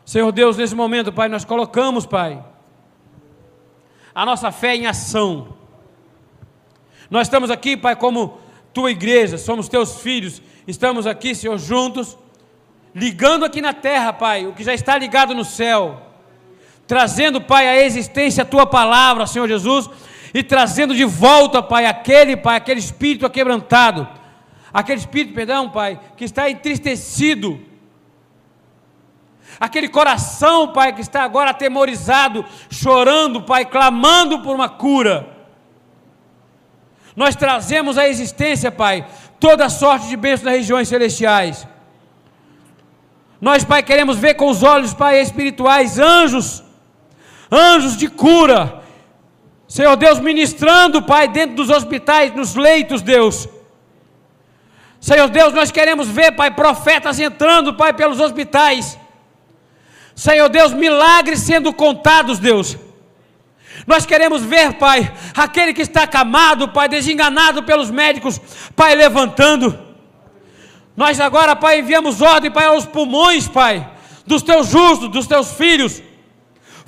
Senhor 0.04 0.30
Deus, 0.30 0.56
nesse 0.56 0.74
momento, 0.74 1.12
Pai, 1.12 1.28
nós 1.28 1.44
colocamos, 1.44 2.06
Pai, 2.06 2.42
a 4.14 4.24
nossa 4.24 4.52
fé 4.52 4.76
em 4.76 4.86
ação. 4.86 5.54
Nós 7.10 7.26
estamos 7.26 7.50
aqui, 7.50 7.76
Pai, 7.76 7.96
como 7.96 8.38
tua 8.72 8.90
igreja, 8.90 9.36
somos 9.36 9.68
teus 9.68 10.00
filhos, 10.00 10.40
estamos 10.66 11.06
aqui, 11.06 11.34
Senhor, 11.34 11.58
juntos, 11.58 12.16
ligando 12.94 13.44
aqui 13.44 13.60
na 13.60 13.72
terra, 13.72 14.12
Pai, 14.12 14.46
o 14.46 14.52
que 14.52 14.64
já 14.64 14.74
está 14.74 14.96
ligado 14.96 15.34
no 15.34 15.44
céu, 15.44 16.00
trazendo, 16.92 17.40
Pai, 17.40 17.66
a 17.66 17.82
existência 17.82 18.42
a 18.42 18.44
tua 18.44 18.66
palavra, 18.66 19.26
Senhor 19.26 19.48
Jesus, 19.48 19.88
e 20.34 20.42
trazendo 20.42 20.94
de 20.94 21.06
volta, 21.06 21.62
Pai, 21.62 21.86
aquele, 21.86 22.36
Pai, 22.36 22.58
aquele 22.58 22.80
espírito 22.80 23.24
aquebrantado, 23.24 24.06
aquele 24.70 24.98
espírito, 25.00 25.32
perdão, 25.32 25.70
Pai, 25.70 25.98
que 26.18 26.24
está 26.26 26.50
entristecido, 26.50 27.58
aquele 29.58 29.88
coração, 29.88 30.70
Pai, 30.74 30.92
que 30.92 31.00
está 31.00 31.22
agora 31.22 31.52
atemorizado, 31.52 32.44
chorando, 32.68 33.40
Pai, 33.40 33.64
clamando 33.64 34.40
por 34.40 34.54
uma 34.54 34.68
cura. 34.68 35.34
Nós 37.16 37.34
trazemos 37.34 37.96
à 37.96 38.06
existência, 38.06 38.70
Pai, 38.70 39.06
toda 39.40 39.70
sorte 39.70 40.08
de 40.08 40.16
bênçãos 40.18 40.44
das 40.44 40.56
regiões 40.56 40.88
celestiais. 40.88 41.66
Nós, 43.40 43.64
Pai, 43.64 43.82
queremos 43.82 44.18
ver 44.18 44.34
com 44.34 44.50
os 44.50 44.62
olhos, 44.62 44.92
Pai, 44.92 45.22
espirituais, 45.22 45.98
anjos, 45.98 46.62
anjos 47.52 47.96
de 47.96 48.08
cura. 48.08 48.82
Senhor 49.68 49.96
Deus, 49.96 50.18
ministrando, 50.18 51.02
Pai, 51.02 51.28
dentro 51.28 51.56
dos 51.56 51.70
hospitais, 51.70 52.34
nos 52.34 52.54
leitos, 52.54 53.02
Deus. 53.02 53.48
Senhor 55.00 55.28
Deus, 55.28 55.52
nós 55.52 55.70
queremos 55.70 56.08
ver, 56.08 56.32
Pai, 56.32 56.50
profetas 56.50 57.20
entrando, 57.20 57.74
Pai, 57.74 57.92
pelos 57.92 58.18
hospitais 58.18 58.98
Senhor 60.14 60.48
Deus, 60.48 60.72
milagres 60.72 61.40
sendo 61.40 61.72
contados, 61.72 62.38
Deus. 62.38 62.76
Nós 63.86 64.06
queremos 64.06 64.42
ver, 64.42 64.74
Pai, 64.74 65.12
aquele 65.34 65.72
que 65.72 65.82
está 65.82 66.02
acamado, 66.02 66.68
Pai, 66.68 66.88
desenganado 66.88 67.62
pelos 67.62 67.90
médicos, 67.90 68.40
Pai, 68.76 68.94
levantando. 68.94 69.78
Nós 70.96 71.18
agora, 71.18 71.56
Pai, 71.56 71.80
enviamos 71.80 72.20
ordem, 72.20 72.50
Pai, 72.50 72.66
aos 72.66 72.84
pulmões, 72.84 73.48
Pai, 73.48 73.88
dos 74.26 74.42
teus 74.42 74.68
justos, 74.68 75.08
dos 75.08 75.26
teus 75.26 75.52
filhos. 75.54 76.02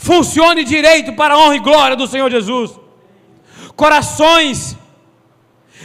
Funcione 0.09 0.65
direito 0.65 1.13
para 1.21 1.35
a 1.35 1.39
honra 1.39 1.57
e 1.57 1.67
glória 1.71 1.97
do 1.97 2.07
Senhor 2.07 2.31
Jesus. 2.31 2.79
Corações, 3.83 4.77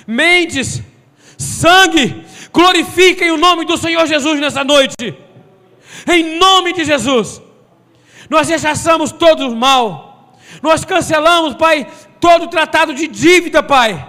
mentes, 0.06 0.84
sangue, 1.38 2.06
glorifiquem 2.52 3.32
o 3.32 3.38
nome 3.38 3.66
do 3.66 3.78
Senhor 3.78 4.06
Jesus 4.06 4.40
nessa 4.40 4.64
noite 4.64 5.16
em 6.08 6.38
nome 6.38 6.74
de 6.74 6.86
Jesus. 6.86 7.42
Nós 8.30 8.48
rechaçamos 8.48 9.12
todo 9.12 9.48
o 9.48 9.56
mal, 9.56 10.38
nós 10.62 10.86
cancelamos, 10.86 11.56
Pai, 11.56 11.88
todo 12.20 12.48
tratado 12.48 12.94
de 12.94 13.08
dívida, 13.08 13.64
Pai, 13.64 14.08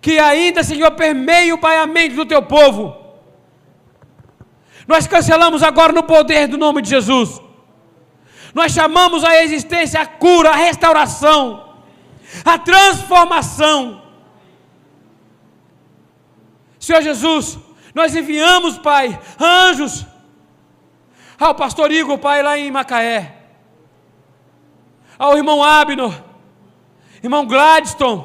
que 0.00 0.18
ainda, 0.18 0.62
Senhor, 0.62 0.90
permeia, 0.92 1.56
Pai, 1.56 1.78
a 1.78 1.86
mente 1.86 2.14
do 2.14 2.26
teu 2.26 2.42
povo. 2.42 2.94
Nós 4.86 5.06
cancelamos 5.06 5.62
agora 5.62 5.92
no 5.92 6.02
poder 6.02 6.46
do 6.46 6.58
nome 6.58 6.82
de 6.82 6.90
Jesus. 6.90 7.40
Nós 8.58 8.72
chamamos 8.72 9.22
a 9.22 9.42
existência 9.42 10.00
a 10.00 10.06
cura, 10.06 10.48
a 10.48 10.56
restauração, 10.56 11.74
a 12.42 12.56
transformação. 12.58 14.02
Senhor 16.80 17.02
Jesus, 17.02 17.58
nós 17.94 18.16
enviamos, 18.16 18.78
Pai, 18.78 19.20
anjos. 19.38 20.06
Ao 21.38 21.54
pastor 21.54 21.92
Igor, 21.92 22.16
pai, 22.16 22.42
lá 22.42 22.56
em 22.56 22.70
Macaé, 22.70 23.42
ao 25.18 25.36
irmão 25.36 25.62
Abno, 25.62 26.08
irmão 27.22 27.46
Gladstone, 27.46 28.24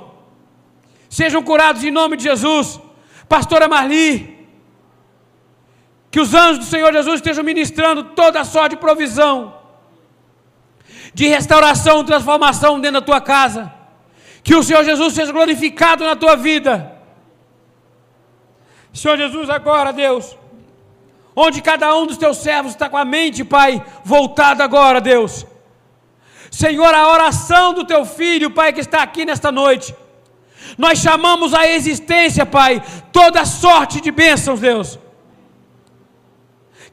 sejam 1.09 1.43
curados 1.43 1.83
em 1.83 1.91
nome 1.91 2.15
de 2.15 2.23
Jesus, 2.23 2.79
pastora 3.27 3.67
Marli, 3.67 4.47
que 6.09 6.21
os 6.21 6.33
anjos 6.33 6.59
do 6.59 6.71
Senhor 6.71 6.93
Jesus 6.93 7.15
estejam 7.15 7.43
ministrando 7.43 8.05
toda 8.15 8.39
a 8.39 8.45
sorte 8.45 8.77
de 8.77 8.81
provisão, 8.81 9.60
de 11.13 11.27
restauração, 11.27 12.03
transformação 12.03 12.79
dentro 12.79 13.01
da 13.01 13.05
tua 13.05 13.21
casa, 13.21 13.71
que 14.43 14.55
o 14.55 14.63
Senhor 14.63 14.83
Jesus 14.83 15.13
seja 15.13 15.31
glorificado 15.31 16.03
na 16.03 16.15
tua 16.15 16.35
vida. 16.35 16.91
Senhor 18.93 19.17
Jesus, 19.17 19.49
agora, 19.49 19.93
Deus, 19.93 20.37
onde 21.35 21.61
cada 21.61 21.95
um 21.95 22.05
dos 22.05 22.17
teus 22.17 22.37
servos 22.37 22.73
está 22.73 22.89
com 22.89 22.97
a 22.97 23.05
mente, 23.05 23.43
Pai, 23.43 23.83
voltada 24.03 24.63
agora, 24.63 24.99
Deus. 24.99 25.45
Senhor, 26.49 26.93
a 26.93 27.09
oração 27.09 27.73
do 27.73 27.85
teu 27.85 28.05
filho, 28.05 28.51
Pai, 28.51 28.73
que 28.73 28.81
está 28.81 29.01
aqui 29.01 29.25
nesta 29.25 29.51
noite, 29.51 29.95
nós 30.77 30.99
chamamos 30.99 31.53
a 31.53 31.67
existência, 31.67 32.45
Pai, 32.45 32.83
toda 33.11 33.45
sorte 33.45 34.01
de 34.01 34.11
bênçãos, 34.11 34.59
Deus. 34.59 34.99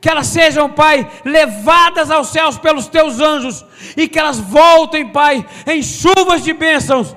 Que 0.00 0.08
elas 0.08 0.28
sejam, 0.28 0.70
Pai, 0.70 1.10
levadas 1.24 2.10
aos 2.10 2.28
céus 2.28 2.56
pelos 2.56 2.86
teus 2.86 3.20
anjos 3.20 3.64
e 3.96 4.06
que 4.06 4.18
elas 4.18 4.38
voltem, 4.38 5.08
Pai, 5.08 5.44
em 5.66 5.82
chuvas 5.82 6.44
de 6.44 6.52
bênçãos 6.52 7.16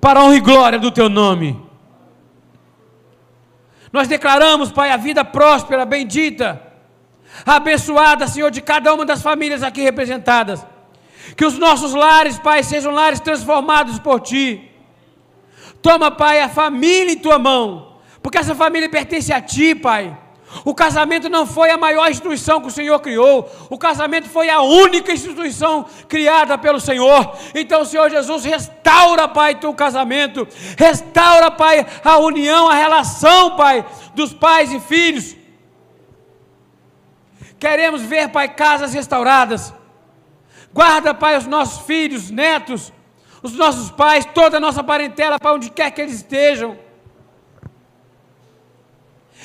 para 0.00 0.20
a 0.20 0.24
honra 0.24 0.36
e 0.36 0.40
glória 0.40 0.78
do 0.78 0.90
teu 0.90 1.08
nome. 1.08 1.60
Nós 3.92 4.08
declaramos, 4.08 4.70
Pai, 4.70 4.90
a 4.90 4.96
vida 4.96 5.24
próspera, 5.24 5.84
bendita, 5.84 6.62
abençoada, 7.44 8.26
Senhor, 8.26 8.50
de 8.50 8.62
cada 8.62 8.94
uma 8.94 9.04
das 9.04 9.20
famílias 9.20 9.62
aqui 9.62 9.82
representadas. 9.82 10.64
Que 11.36 11.44
os 11.44 11.58
nossos 11.58 11.94
lares, 11.94 12.38
Pai, 12.38 12.62
sejam 12.62 12.92
lares 12.92 13.20
transformados 13.20 13.98
por 13.98 14.20
Ti. 14.20 14.70
Toma, 15.82 16.10
Pai, 16.10 16.40
a 16.40 16.48
família 16.48 17.12
em 17.12 17.18
Tua 17.18 17.38
mão, 17.38 17.98
porque 18.22 18.38
essa 18.38 18.54
família 18.54 18.88
pertence 18.88 19.32
a 19.32 19.40
Ti, 19.40 19.74
Pai. 19.74 20.16
O 20.64 20.74
casamento 20.74 21.28
não 21.28 21.46
foi 21.46 21.70
a 21.70 21.78
maior 21.78 22.10
instituição 22.10 22.60
que 22.60 22.68
o 22.68 22.70
Senhor 22.70 22.98
criou, 23.00 23.50
o 23.70 23.78
casamento 23.78 24.28
foi 24.28 24.50
a 24.50 24.60
única 24.60 25.12
instituição 25.12 25.86
criada 26.08 26.58
pelo 26.58 26.78
Senhor. 26.78 27.36
Então, 27.54 27.84
Senhor 27.84 28.10
Jesus, 28.10 28.44
restaura, 28.44 29.26
Pai, 29.26 29.54
teu 29.54 29.72
casamento, 29.74 30.46
restaura, 30.78 31.50
Pai, 31.50 31.86
a 32.04 32.18
união, 32.18 32.68
a 32.68 32.74
relação, 32.74 33.56
Pai, 33.56 33.84
dos 34.14 34.32
pais 34.34 34.72
e 34.72 34.78
filhos. 34.78 35.36
Queremos 37.58 38.02
ver, 38.02 38.28
Pai, 38.28 38.48
casas 38.48 38.92
restauradas. 38.92 39.72
Guarda, 40.72 41.14
Pai, 41.14 41.36
os 41.36 41.46
nossos 41.46 41.86
filhos, 41.86 42.30
netos, 42.30 42.92
os 43.42 43.54
nossos 43.54 43.90
pais, 43.90 44.24
toda 44.34 44.58
a 44.58 44.60
nossa 44.60 44.84
parentela, 44.84 45.38
para 45.38 45.54
onde 45.54 45.70
quer 45.70 45.90
que 45.90 46.00
eles 46.00 46.14
estejam. 46.14 46.76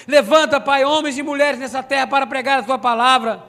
Levanta, 0.08 0.60
Pai, 0.60 0.86
homens 0.86 1.18
e 1.18 1.24
mulheres 1.24 1.60
nessa 1.60 1.84
terra 1.84 2.08
para 2.08 2.26
pregar 2.26 2.60
a 2.60 2.64
tua 2.64 2.78
palavra. 2.78 3.44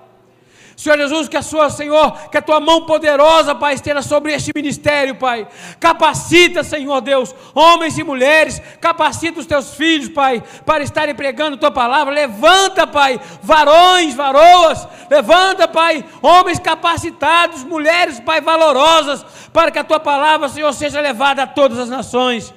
Senhor 0.79 0.97
Jesus, 0.97 1.29
que 1.29 1.37
a 1.37 1.43
sua, 1.43 1.71
Senhor, 1.71 2.31
que 2.31 2.39
a 2.39 2.43
tua 2.43 2.61
mão 2.61 2.87
poderosa, 2.87 3.53
Pai, 3.53 3.75
esteja 3.75 4.01
sobre 4.01 4.33
este 4.33 4.53
ministério, 4.55 5.17
Pai. 5.17 5.49
Capacita, 5.81 6.63
Senhor 6.63 7.01
Deus, 7.01 7.35
homens 7.53 7.99
e 7.99 8.05
mulheres, 8.05 8.63
capacita 8.81 9.41
os 9.41 9.47
teus 9.47 9.75
filhos, 9.75 10.09
Pai, 10.09 10.41
para 10.65 10.85
estarem 10.85 11.17
pregando 11.17 11.57
tua 11.57 11.73
palavra. 11.73 12.15
Levanta, 12.15 12.87
Pai, 12.87 13.21
varões, 13.43 14.15
varoas, 14.15 14.87
levanta, 15.11 15.67
Pai, 15.67 16.05
homens 16.23 16.61
capacitados, 16.61 17.65
mulheres, 17.65 18.21
Pai, 18.21 18.41
valorosas, 18.41 19.27
para 19.53 19.73
que 19.73 19.81
a 19.81 19.85
tua 19.85 19.99
palavra, 19.99 20.49
Senhor, 20.49 20.73
seja 20.73 21.01
levada 21.01 21.43
a 21.43 21.47
todas 21.49 21.77
as 21.77 21.89
nações. 21.89 22.55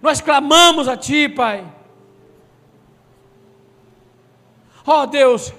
Nós 0.00 0.20
clamamos 0.20 0.88
a 0.88 0.96
Ti, 0.96 1.28
Pai. 1.28 1.66
Ó 4.86 5.02
oh, 5.02 5.06
Deus, 5.06 5.52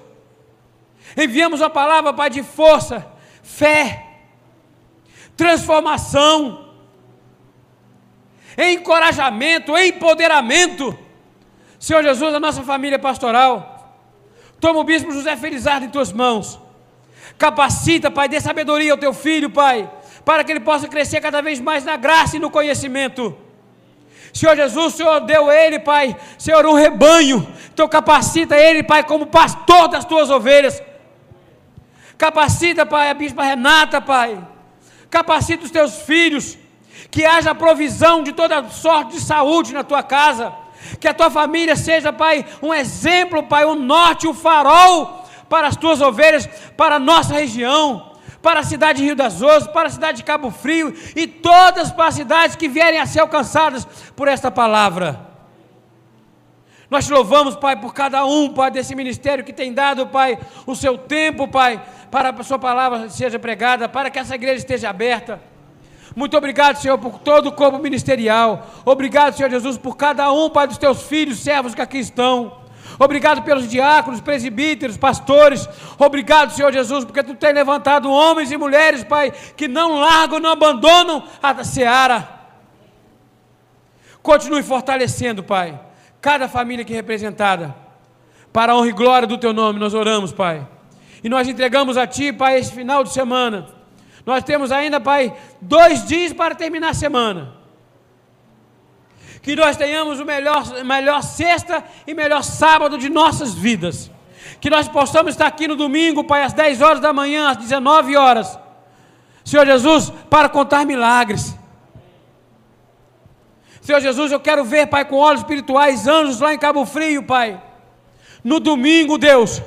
Enviamos 1.17 1.61
a 1.61 1.69
palavra, 1.69 2.13
Pai, 2.13 2.29
de 2.29 2.43
força, 2.43 3.05
fé, 3.41 4.05
transformação, 5.35 6.69
encorajamento, 8.57 9.77
empoderamento. 9.77 10.97
Senhor 11.79 12.03
Jesus, 12.03 12.33
a 12.33 12.39
nossa 12.39 12.61
família 12.63 12.99
pastoral, 12.99 13.97
toma 14.59 14.79
o 14.79 14.83
bispo 14.83 15.11
José 15.11 15.35
Felizardo 15.35 15.85
em 15.85 15.89
tuas 15.89 16.11
mãos. 16.11 16.59
Capacita, 17.37 18.11
Pai, 18.11 18.27
dê 18.27 18.39
sabedoria 18.39 18.91
ao 18.91 18.97
teu 18.97 19.13
filho, 19.13 19.49
Pai, 19.49 19.89
para 20.25 20.43
que 20.43 20.51
ele 20.51 20.59
possa 20.59 20.87
crescer 20.87 21.21
cada 21.21 21.41
vez 21.41 21.59
mais 21.59 21.85
na 21.85 21.95
graça 21.95 22.35
e 22.35 22.39
no 22.39 22.51
conhecimento. 22.51 23.35
Senhor 24.33 24.55
Jesus, 24.55 24.93
o 24.93 24.97
Senhor 24.97 25.19
deu 25.21 25.51
ele, 25.51 25.79
Pai, 25.79 26.15
Senhor, 26.37 26.65
um 26.65 26.73
rebanho. 26.73 27.47
Então 27.73 27.87
capacita 27.87 28.55
ele, 28.55 28.83
Pai, 28.83 29.03
como 29.03 29.25
pastor 29.25 29.87
das 29.87 30.05
tuas 30.05 30.29
ovelhas. 30.29 30.81
Capacita, 32.17 32.85
Pai, 32.85 33.09
a 33.09 33.13
bispa 33.13 33.43
Renata, 33.43 34.01
Pai. 34.01 34.37
Capacita 35.09 35.63
os 35.63 35.71
teus 35.71 36.01
filhos. 36.01 36.57
Que 37.09 37.25
haja 37.25 37.55
provisão 37.55 38.21
de 38.21 38.33
toda 38.33 38.69
sorte 38.69 39.13
de 39.13 39.21
saúde 39.21 39.73
na 39.73 39.83
tua 39.83 40.03
casa. 40.03 40.53
Que 40.99 41.07
a 41.07 41.13
tua 41.13 41.29
família 41.29 41.75
seja, 41.75 42.11
Pai, 42.13 42.45
um 42.61 42.73
exemplo, 42.73 43.43
Pai, 43.43 43.65
um 43.65 43.75
norte, 43.75 44.27
um 44.27 44.33
farol 44.33 45.25
para 45.49 45.67
as 45.67 45.75
tuas 45.75 45.99
ovelhas, 45.99 46.47
para 46.77 46.95
a 46.95 46.99
nossa 46.99 47.33
região, 47.33 48.08
para 48.41 48.61
a 48.61 48.63
cidade 48.63 48.99
de 48.99 49.05
Rio 49.05 49.15
das 49.15 49.41
Ostras, 49.41 49.67
para 49.67 49.87
a 49.87 49.91
cidade 49.91 50.17
de 50.17 50.23
Cabo 50.23 50.51
Frio 50.51 50.93
e 51.15 51.27
todas 51.27 51.93
as 51.97 52.13
cidades 52.13 52.55
que 52.55 52.67
vierem 52.67 52.99
a 52.99 53.05
ser 53.05 53.19
alcançadas 53.19 53.85
por 54.15 54.27
esta 54.27 54.49
palavra. 54.49 55.27
Nós 56.89 57.05
te 57.05 57.13
louvamos, 57.13 57.55
Pai, 57.55 57.75
por 57.75 57.93
cada 57.93 58.25
um, 58.25 58.51
Pai, 58.51 58.71
desse 58.71 58.95
ministério 58.95 59.43
que 59.43 59.53
tem 59.53 59.71
dado, 59.71 60.07
Pai, 60.07 60.39
o 60.65 60.75
seu 60.75 60.97
tempo, 60.97 61.47
Pai, 61.47 61.81
para 62.09 62.29
a 62.31 62.43
Sua 62.43 62.57
palavra 62.57 63.09
seja 63.09 63.37
pregada, 63.37 63.87
para 63.87 64.09
que 64.09 64.17
essa 64.17 64.33
igreja 64.33 64.57
esteja 64.57 64.89
aberta. 64.89 65.39
Muito 66.15 66.35
obrigado, 66.35 66.77
Senhor, 66.77 66.97
por 66.97 67.19
todo 67.19 67.47
o 67.47 67.51
corpo 67.51 67.77
ministerial. 67.77 68.67
Obrigado, 68.83 69.35
Senhor 69.35 69.49
Jesus, 69.49 69.77
por 69.77 69.95
cada 69.95 70.31
um, 70.31 70.49
Pai, 70.49 70.65
dos 70.65 70.79
teus 70.79 71.03
filhos, 71.03 71.39
servos 71.39 71.75
que 71.75 71.81
aqui 71.81 71.99
estão. 71.99 72.58
Obrigado 72.99 73.41
pelos 73.41 73.69
diáconos, 73.69 74.19
presbíteros, 74.19 74.97
pastores. 74.97 75.67
Obrigado, 75.97 76.51
Senhor 76.51 76.71
Jesus, 76.71 77.05
porque 77.05 77.23
tu 77.23 77.33
tem 77.33 77.53
levantado 77.53 78.11
homens 78.11 78.51
e 78.51 78.57
mulheres, 78.57 79.03
Pai, 79.03 79.31
que 79.31 79.67
não 79.67 79.99
largam, 79.99 80.39
não 80.39 80.51
abandonam 80.51 81.23
a 81.41 81.63
seara. 81.63 82.27
Continue 84.21 84.61
fortalecendo, 84.61 85.41
Pai 85.41 85.87
cada 86.21 86.47
família 86.47 86.83
aqui 86.83 86.93
representada. 86.93 87.75
Para 88.51 88.71
a 88.73 88.75
honra 88.75 88.89
e 88.89 88.93
glória 88.93 89.27
do 89.27 89.37
teu 89.37 89.53
nome, 89.53 89.79
nós 89.79 89.93
oramos, 89.93 90.31
Pai. 90.31 90.67
E 91.23 91.29
nós 91.29 91.47
entregamos 91.47 91.97
a 91.97 92.07
Ti, 92.07 92.33
Pai, 92.33 92.57
esse 92.57 92.71
final 92.71 93.03
de 93.03 93.11
semana. 93.11 93.67
Nós 94.25 94.43
temos 94.43 94.71
ainda, 94.71 94.99
Pai, 94.99 95.35
dois 95.61 96.05
dias 96.05 96.33
para 96.33 96.55
terminar 96.55 96.89
a 96.89 96.93
semana. 96.93 97.58
Que 99.49 99.55
nós 99.55 99.75
tenhamos 99.75 100.19
o 100.19 100.25
melhor, 100.25 100.83
melhor 100.83 101.23
sexta 101.23 101.83
e 102.05 102.13
melhor 102.13 102.43
sábado 102.43 102.97
de 102.99 103.09
nossas 103.09 103.53
vidas. 103.53 104.11
Que 104.61 104.69
nós 104.69 104.87
possamos 104.87 105.31
estar 105.31 105.47
aqui 105.47 105.67
no 105.67 105.75
domingo, 105.75 106.23
Pai, 106.23 106.43
às 106.43 106.53
10 106.53 106.81
horas 106.81 106.99
da 106.99 107.11
manhã, 107.11 107.49
às 107.49 107.57
19 107.57 108.15
horas. 108.15 108.59
Senhor 109.43 109.65
Jesus, 109.65 110.13
para 110.29 110.47
contar 110.49 110.85
milagres 110.85 111.55
Senhor 113.81 114.01
Jesus, 114.01 114.31
eu 114.31 114.39
quero 114.39 114.63
ver, 114.63 114.85
Pai, 114.85 115.03
com 115.03 115.15
olhos 115.15 115.41
espirituais, 115.41 116.05
anjos 116.05 116.39
lá 116.39 116.53
em 116.53 116.59
Cabo 116.59 116.85
Frio, 116.85 117.23
Pai. 117.23 117.59
No 118.43 118.59
domingo, 118.59 119.17
Deus. 119.17 119.63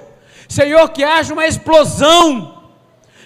Senhor, 0.48 0.88
que 0.90 1.02
haja 1.02 1.32
uma 1.32 1.44
explosão 1.44 2.62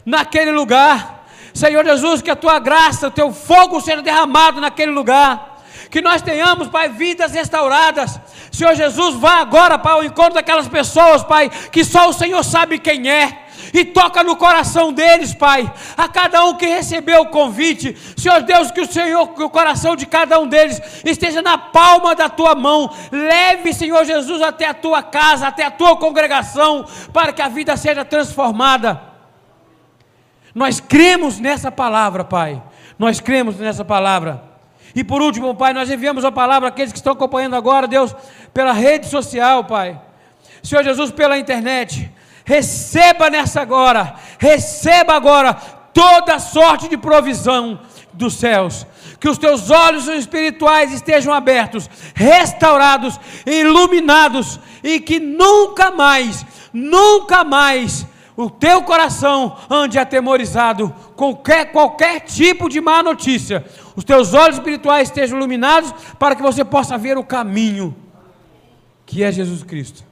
naquele 0.07 0.52
lugar. 0.52 1.26
Senhor 1.52 1.84
Jesus, 1.84 2.22
que 2.22 2.30
a 2.30 2.34
tua 2.34 2.59
graça, 2.59 3.09
o 3.09 3.11
teu 3.11 3.30
fogo 3.30 3.78
seja 3.78 4.00
derramado 4.00 4.59
naquele 4.59 4.90
lugar. 4.90 5.55
Que 5.91 6.01
nós 6.01 6.22
tenhamos, 6.22 6.68
Pai, 6.68 6.89
vidas 6.89 7.32
restauradas. 7.32 8.18
Senhor 8.51 8.74
Jesus, 8.74 9.16
vá 9.16 9.39
agora, 9.41 9.78
Pai, 9.78 9.93
ao 9.93 10.05
encontro 10.05 10.34
daquelas 10.34 10.68
pessoas, 10.68 11.22
Pai, 11.22 11.51
que 11.70 11.84
só 11.84 12.09
o 12.09 12.12
Senhor 12.12 12.43
sabe 12.43 12.78
quem 12.78 13.11
é 13.11 13.47
e 13.72 13.84
toca 13.84 14.22
no 14.22 14.37
coração 14.37 14.93
deles, 14.93 15.34
Pai. 15.34 15.70
A 15.97 16.09
cada 16.09 16.45
um 16.45 16.57
que 16.57 16.66
recebeu 16.66 17.22
o 17.22 17.26
convite, 17.26 17.97
Senhor 18.16 18.43
Deus, 18.43 18.70
que 18.70 18.80
o 18.80 18.91
Senhor, 18.91 19.28
que 19.28 19.43
o 19.43 19.51
coração 19.51 19.97
de 19.97 20.07
cada 20.07 20.39
um 20.39 20.47
deles 20.47 20.80
esteja 21.05 21.43
na 21.43 21.59
palma 21.59 22.14
da 22.14 22.28
tua 22.28 22.55
mão. 22.55 22.91
Leve, 23.11 23.72
Senhor 23.72 24.05
Jesus, 24.05 24.43
até 24.43 24.66
a 24.68 24.74
tua 24.74 25.03
casa, 25.03 25.49
até 25.49 25.64
a 25.64 25.70
tua 25.70 25.97
congregação, 25.97 26.87
para 27.12 27.32
que 27.32 27.43
a 27.43 27.49
vida 27.49 27.76
seja 27.76 28.05
transformada. 28.05 29.01
Nós 30.55 30.80
cremos 30.80 31.39
nessa 31.39 31.70
palavra, 31.70 32.24
Pai. 32.24 32.62
Nós 32.99 33.20
cremos 33.20 33.59
nessa 33.59 33.84
palavra. 33.84 34.45
E 34.97 35.05
por 35.05 35.20
último, 35.20 35.55
Pai, 35.55 35.74
nós 35.74 35.90
enviamos 35.90 36.24
a 36.24 36.32
palavra 36.32 36.70
àqueles 36.70 36.90
que 36.90 36.97
estão 36.97 37.12
acompanhando 37.12 37.55
agora, 37.55 37.86
Deus, 37.86 38.16
pela 38.55 38.72
rede 38.72 39.07
social, 39.07 39.62
Pai. 39.64 40.01
Senhor 40.62 40.82
Jesus, 40.82 41.11
pela 41.11 41.36
internet. 41.36 42.11
Receba 42.47 43.28
nessa 43.28 43.61
agora, 43.61 44.14
receba 44.38 45.12
agora 45.12 45.53
toda 45.92 46.38
sorte 46.38 46.88
de 46.88 46.97
provisão 46.97 47.78
dos 48.11 48.36
céus. 48.36 48.86
Que 49.20 49.28
os 49.28 49.36
teus 49.36 49.70
olhos 49.70 50.09
espirituais 50.09 50.90
estejam 50.90 51.34
abertos, 51.34 51.90
restaurados, 52.14 53.20
iluminados 53.44 54.59
e 54.82 54.99
que 54.99 55.20
nunca 55.20 55.90
mais, 55.90 56.47
nunca 56.72 57.44
mais 57.44 58.07
o 58.34 58.49
teu 58.49 58.82
coração 58.82 59.57
ande 59.68 59.99
atemorizado 59.99 60.94
qualquer, 61.16 61.72
qualquer 61.72 62.20
tipo 62.20 62.68
de 62.68 62.80
má 62.80 63.02
notícia. 63.02 63.64
Os 63.96 64.04
teus 64.04 64.34
olhos 64.34 64.56
espirituais 64.56 65.08
estejam 65.08 65.38
iluminados 65.38 65.92
para 66.18 66.36
que 66.36 66.42
você 66.42 66.64
possa 66.64 66.96
ver 66.98 67.16
o 67.16 67.24
caminho 67.24 67.96
que 69.06 69.22
é 69.22 69.30
Jesus 69.30 69.62
Cristo, 69.62 70.04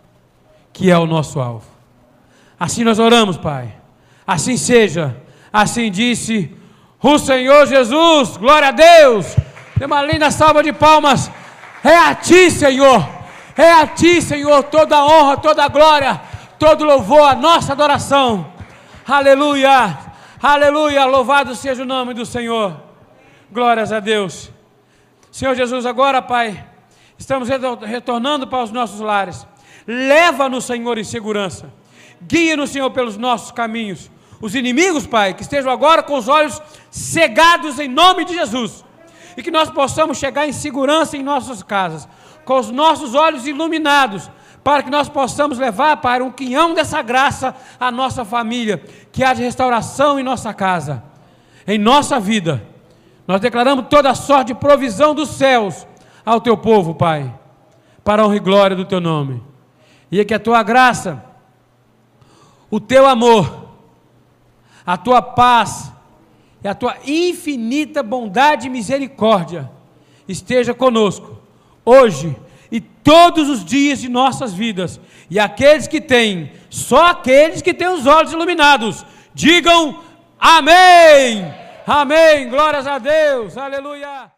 que 0.73 0.91
é 0.91 0.97
o 0.97 1.07
nosso 1.07 1.41
alvo. 1.41 1.67
Assim 2.59 2.85
nós 2.85 2.99
oramos, 2.99 3.37
Pai. 3.37 3.75
Assim 4.27 4.57
seja. 4.57 5.17
Assim 5.53 5.91
disse 5.91 6.51
o 7.03 7.19
Senhor 7.19 7.67
Jesus. 7.67 8.37
Glória 8.37 8.69
a 8.69 8.73
Deus. 8.73 9.37
Tem 9.77 9.87
uma 9.87 10.03
linda 10.03 10.31
salva 10.31 10.63
de 10.63 10.73
palmas. 10.73 11.31
É 11.83 11.97
a 11.97 12.15
Ti, 12.15 12.51
Senhor. 12.51 13.07
É 13.57 13.73
a 13.73 13.87
Ti, 13.87 14.23
Senhor, 14.23 14.63
toda 14.65 14.97
a 14.97 15.05
honra, 15.05 15.37
toda 15.37 15.65
a 15.65 15.69
glória, 15.69 16.21
todo 16.59 16.85
louvor, 16.85 17.29
a 17.29 17.35
nossa 17.35 17.73
adoração. 17.73 18.47
Aleluia. 19.07 20.14
Aleluia. 20.47 21.07
Louvado 21.07 21.55
seja 21.55 21.85
o 21.85 21.87
nome 21.87 22.13
do 22.13 22.27
Senhor. 22.27 22.79
Glórias 23.51 23.91
a 23.91 23.99
Deus. 23.99 24.51
Senhor 25.33 25.55
Jesus, 25.55 25.87
agora, 25.87 26.21
Pai, 26.21 26.63
estamos 27.17 27.49
retornando 27.81 28.47
para 28.47 28.63
os 28.63 28.71
nossos 28.71 29.01
lares. 29.01 29.47
Leva-nos, 29.87 30.67
Senhor, 30.67 30.99
em 30.99 31.05
segurança 31.05 31.73
Guia-nos, 32.23 32.69
Senhor, 32.69 32.91
pelos 32.91 33.17
nossos 33.17 33.53
caminhos. 33.53 34.11
Os 34.39 34.55
inimigos, 34.55 35.07
Pai, 35.07 35.33
que 35.33 35.41
estejam 35.41 35.73
agora 35.73 36.03
com 36.03 36.19
os 36.19 36.29
olhos 36.29 36.61
cegados 36.91 37.79
em 37.79 37.89
nome 37.89 38.27
de 38.27 38.35
Jesus. 38.35 38.85
E 39.39 39.43
que 39.43 39.51
nós 39.51 39.71
possamos 39.71 40.19
chegar 40.19 40.47
em 40.47 40.53
segurança 40.53 41.17
em 41.17 41.23
nossas 41.23 41.63
casas, 41.63 42.07
com 42.45 42.59
os 42.59 42.71
nossos 42.71 43.15
olhos 43.15 43.47
iluminados, 43.47 44.31
para 44.65 44.83
que 44.83 44.91
nós 44.91 45.09
possamos 45.09 45.59
levar, 45.59 45.99
Pai, 45.99 46.23
um 46.23 46.33
quinhão 46.33 46.73
dessa 46.73 47.03
graça 47.03 47.55
à 47.79 47.93
nossa 47.93 48.25
família, 48.25 48.83
que 49.13 49.23
haja 49.23 49.43
restauração 49.43 50.19
em 50.19 50.23
nossa 50.23 50.55
casa, 50.55 51.05
em 51.67 51.79
nossa 51.79 52.19
vida. 52.19 52.67
Nós 53.29 53.41
declaramos 53.41 53.87
toda 53.91 54.11
a 54.11 54.15
sorte 54.15 54.49
de 54.49 54.55
provisão 54.55 55.15
dos 55.15 55.29
céus 55.29 55.87
ao 56.25 56.41
teu 56.41 56.57
povo, 56.57 56.95
Pai, 56.95 57.33
para 58.03 58.23
a 58.23 58.27
honra 58.27 58.37
e 58.37 58.41
glória 58.41 58.75
do 58.75 58.87
teu 58.87 59.01
nome. 59.01 59.43
E 60.11 60.25
que 60.25 60.33
a 60.33 60.39
tua 60.39 60.63
graça 60.63 61.23
o 62.75 62.81
teu 62.81 63.07
amor, 63.07 63.69
a 64.85 64.97
tua 64.97 65.23
paz 65.23 65.93
e 66.63 66.67
a 66.67 66.75
tua 66.75 66.97
infinita 67.07 68.03
bondade 68.03 68.67
e 68.67 68.71
misericórdia 68.71 69.71
esteja 70.27 70.75
conosco, 70.75 71.39
hoje 71.85 72.35
todos 73.05 73.49
os 73.49 73.65
dias 73.65 74.01
de 74.01 74.09
nossas 74.09 74.53
vidas. 74.53 74.99
E 75.31 75.39
aqueles 75.39 75.87
que 75.87 76.01
têm, 76.01 76.51
só 76.71 77.11
aqueles 77.11 77.63
que 77.63 77.75
têm 77.75 77.89
os 77.89 78.07
olhos 78.07 78.33
iluminados, 78.33 79.05
digam 79.35 80.03
amém. 80.41 81.55
Amém. 81.87 82.49
Glórias 82.49 82.87
a 82.87 82.99
Deus. 82.99 83.57
Aleluia. 83.59 84.31